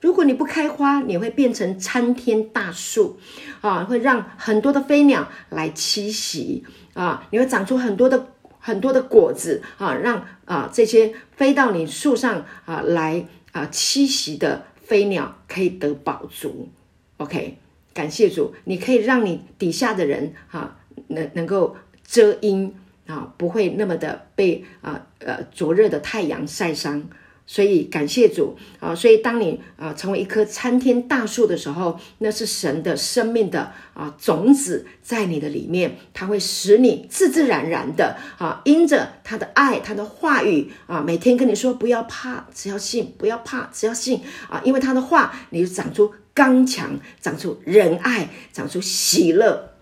[0.00, 3.18] 如果你不开花，你会变成参天大树
[3.60, 6.64] 啊，会让很多的飞鸟来栖息
[6.94, 8.30] 啊，你会长出很多的。
[8.66, 16.70] 很多的果子啊，让啊这些飞到你树上啊来啊栖息的飞鸟可以得饱足。
[17.18, 17.58] OK，
[17.92, 22.74] 感谢主，你可以让你底下的人啊能能够遮阴
[23.06, 27.06] 啊，不会那么的被啊呃灼热的太阳晒伤。
[27.46, 28.94] 所以感谢主啊！
[28.94, 44.62] 所以当你啊成为一棵参天大树的时候，那是神的生命的啊种子在你的里面，它会使你自自然然的啊，因着他的爱、他的话语啊，每天跟你说不要怕，只要信；不要怕，只要信啊！
[44.64, 49.74] 因为他的话，你就长出刚强，长出仁爱，长出喜乐。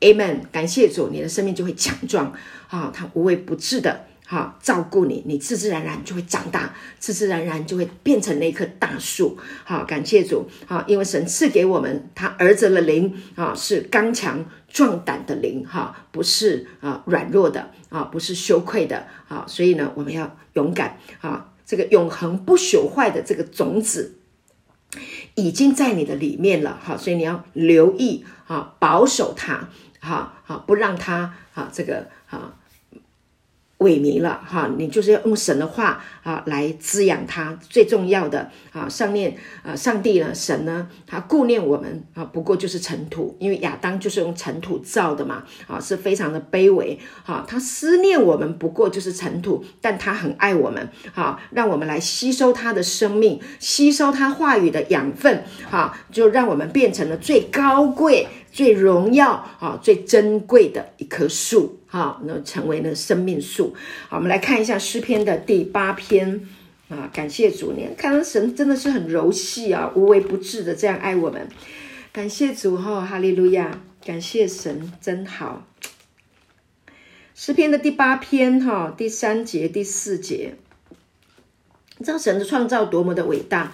[0.00, 0.40] Amen！
[0.50, 2.32] 感谢主，你的生命就会强壮
[2.68, 2.90] 啊！
[2.92, 4.07] 他无微不至的。
[4.30, 9.38] 好，照顾你，你自自然然就会长大，自自然然就会变成那棵大树。
[9.64, 10.46] 好，感谢主。
[10.66, 19.46] 好，因为神赐给我们他儿子的灵啊，是刚强壮胆的灵，哈，不是啊软弱的啊，不是羞愧的啊。
[19.48, 21.54] 所以呢，我们要勇敢啊。
[21.64, 24.18] 这个永恒不朽坏的这个种子
[25.36, 26.98] 已经在你的里面了，哈。
[26.98, 29.70] 所以你要留意啊，保守它，
[30.00, 32.56] 哈，好，不让它啊，这个啊。
[33.78, 37.56] 萎靡了哈，你就是要用神的话啊来滋养它。
[37.68, 47.44] 最重要的啊，上面啊，上帝呢，神呢，他顾念我们啊，不过就是尘土，因为亚当就是用尘土造的嘛，啊，是非常的卑微哈。
[47.46, 58.26] 他思念我们，不过就是尘土，但他很爱我们哈，让我们来吸收他的生命，吸收他话语的养分哈，就让我们变成了最高贵。
[58.50, 63.74] 最荣耀啊，最珍贵的一棵树，哈，那成为了生命树。
[64.08, 66.46] 好，我们来看一下诗篇的第八篇
[66.88, 71.48] 啊，感谢主，你看神真的是很柔细啊，无微不至的这样爱我们。
[72.12, 75.66] 感谢主哈，哈利路亚，感谢神真好。
[77.34, 80.54] 诗篇的第八篇哈，第三节、第四节，
[81.98, 83.72] 你知道神的创造多么的伟大？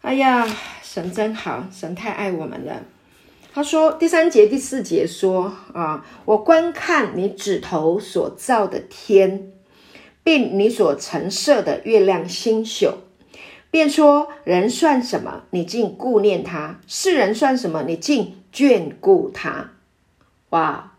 [0.00, 0.48] 哎呀，
[0.82, 2.82] 神真好，神太爱我们了。
[3.56, 9.50] 他说：“第三节、第四节说啊，我观看你指头所造的天，
[10.22, 12.92] 并你所陈设的月亮星宿，
[13.70, 15.44] 便说：人算什么？
[15.52, 17.82] 你竟顾念他；世人算什么？
[17.84, 19.70] 你竟眷顾他。
[20.50, 20.92] 哇！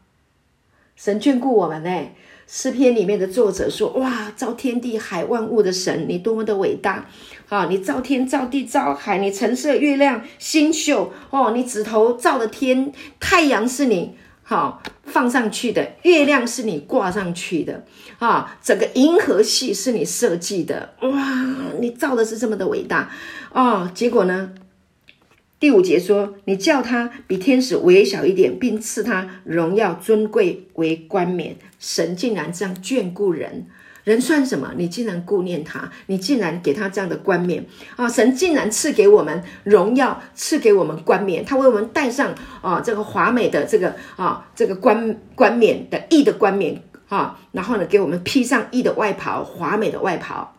[0.95, 2.07] 神眷顾我们呢。
[2.47, 7.07] 诗篇里面的作者说：哇，造天地海万物的神，你多么的伟大！
[7.49, 14.15] 啊，你照天照地照海，你橙色月亮星宿哦，你指头照的天，太阳是你。
[14.43, 17.83] 好，放上去的月亮是你挂上去的
[18.17, 21.45] 啊，整个银河系是你设计的，哇，
[21.81, 23.11] 你造的是这么的伟大
[23.51, 23.91] 哦。
[23.93, 24.51] 结果呢，
[25.59, 31.57] 第五节说，你叫他比天使微小一点，并赐他荣耀尊贵为冠冕。
[31.77, 33.67] 神竟然这样眷顾人。
[34.07, 34.71] 人算什么？
[34.77, 37.65] 你竟然顾念他，你竟然给他这样的冠冕
[37.97, 38.07] 啊！
[38.07, 50.55] 神竟然赐给我们荣耀，赐给我们冠冕，他为我们戴上啊这个华美的这个啊这个冠冠冕的义的冠冕啊，然后呢给我们披上义的外袍，华美的外袍。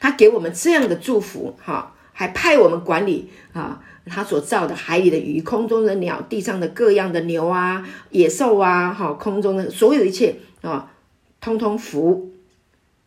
[0.00, 10.90] 他给我们这样的祝福哈、啊，还派我们管理啊他所造的海里的鱼、空中的鸟、地上的各样的牛啊、野兽啊，哈、空中的所有一切啊。
[11.46, 12.32] 通通服，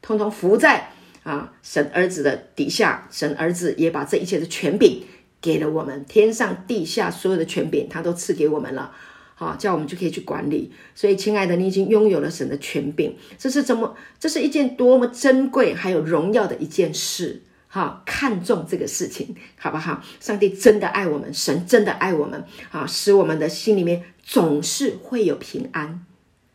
[0.02, 3.06] 通通服在啊神儿子的底下。
[3.12, 5.04] 神儿子也把这一切的权柄
[5.42, 8.96] 给了我们，天上地下所有的权柄，他都赐给我们了。
[9.36, 10.72] 好、啊，这样我们就可以去管理。
[10.96, 13.98] 所以，亲爱的，你已经拥有了神的权柄，这是怎么？
[14.18, 17.42] 这是一件多么珍贵还有荣耀的一件事。
[17.68, 20.02] 哈、看重这个事情，好不好？
[20.22, 22.42] 上帝真的爱我们，神真的爱我们。
[22.72, 26.06] 啊，使我们的心里面总是会有平安。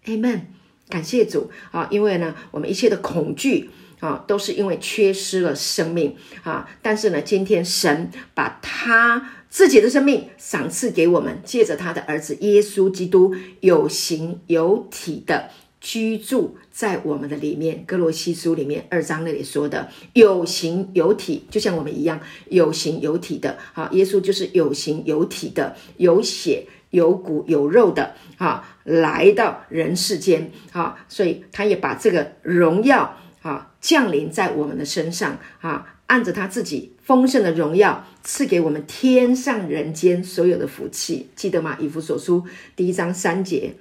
[0.07, 0.41] Amen。
[0.89, 1.89] 感谢主啊！
[1.91, 3.71] 因为呢，我们一切的恐惧
[4.01, 6.69] 啊，都是因为缺失了生命啊。
[6.83, 15.49] 但是呢，今天神把他自己的生命赏赐给我们，借着他的儿子耶稣基督有形有体的
[15.81, 17.83] 居住在我们的里面。
[17.87, 22.21] 哥罗西书里面二章那里说的有形有体，就像我们一样
[22.51, 23.89] 有形有体的啊。
[23.93, 28.74] 耶稣就是有形有体的，有血有骨有肉的啊。
[28.85, 41.77] 来到人世间啊，所以他也把这个荣耀啊降临在我们的身上啊，按着他自己丰盛的荣耀赐给我们天上人间所有的福气，记得吗？
[41.81, 43.75] 以弗所书第一章三节，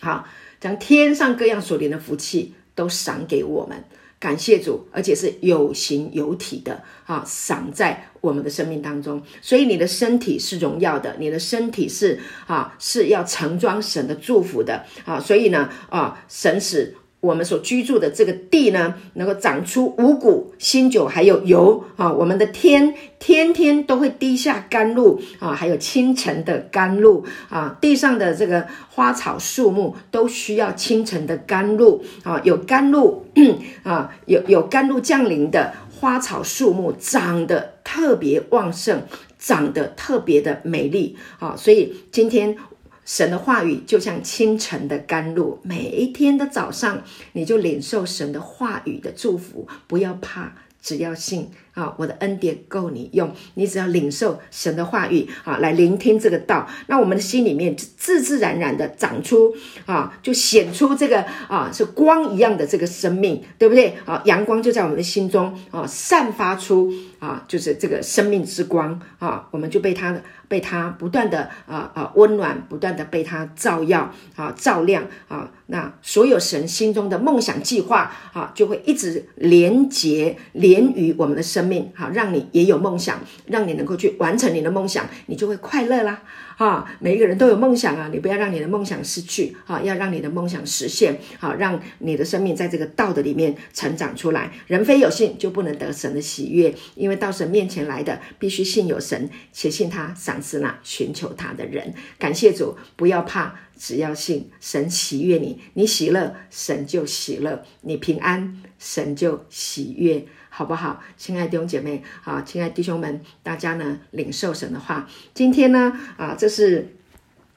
[0.00, 0.26] 好，
[0.60, 3.84] 将天上各样所连的福气都赏给我们。
[4.22, 9.20] 感谢主，而且是有形有体的啊，赏在我们的生命当中。
[9.40, 15.18] 所以你的身体是荣耀的，你的身体是啊，是要盛装神的祝福的啊。
[15.18, 16.94] 所以呢啊，神使。
[17.22, 22.12] 我们所居住的这个地呢，能够长出五谷、新酒，还有油啊！
[22.12, 27.78] 我们的天天天都会滴下甘露啊，还有清晨的甘露啊！
[27.80, 32.40] 地上的这个花草树木都需要清晨的甘露啊！
[32.42, 33.24] 有甘露
[33.84, 39.02] 啊，有有甘露降临的花草树木，长得特别旺盛，
[39.38, 41.54] 长得特别的美丽啊！
[41.56, 42.56] 所以今天。
[43.04, 51.50] 神的话语就像清晨的甘露，每一天的早上，你就领受神的话语的祝福，不要怕，只要信。
[51.74, 59.54] 啊，我的恩典够你用，你只要领受神的话语啊，来聆听这个道，那我们的心里面自自然然的长出
[59.86, 63.94] 啊，就显出这个啊是光一样的这个生命，对不对？
[64.04, 81.61] 啊，阳光就在我们的心中啊，散发出啊，就是这个生命之光啊，我们就被他被他不断的啊啊温暖，不断的被他照耀啊照亮啊，那所有神心中的梦想计划啊，就会一直连结连于我们的生。
[81.62, 86.20] 生命好，让你也有梦想，让你能够去完成你的梦想，你就会快乐啦。
[86.56, 91.20] 啊，每一个人都有梦想啊，你不要让你的梦想失去啊，要让你的梦想实现。
[91.38, 94.52] 好，让你的生命在这个道的里面成长出来。
[94.66, 101.94] 人非有信，就不能得神的喜悦，因为到神面前来的，必须信有神，且信他赏赐那寻求他的人。
[102.18, 110.26] 感谢主，不要怕，只要信神喜悦你，你喜乐，神就喜乐；你平安，神就喜悦。
[110.54, 115.08] 好不好，亲爱的弟兄姐妹，啊，亲爱的弟兄们，大家呢领受神的话。
[115.32, 116.94] 今天呢，啊，这是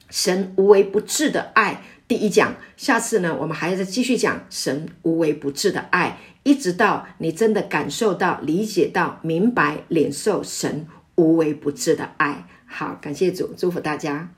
[0.08, 2.54] 神无微不至的爱第一讲。
[2.74, 12.46] 下次呢，我们还要再继续讲神无微不至的爱，一直到你真的感受到、理解到、明白、领受神无微不至的爱。
[12.64, 14.30] 好，感谢主，祝福大家。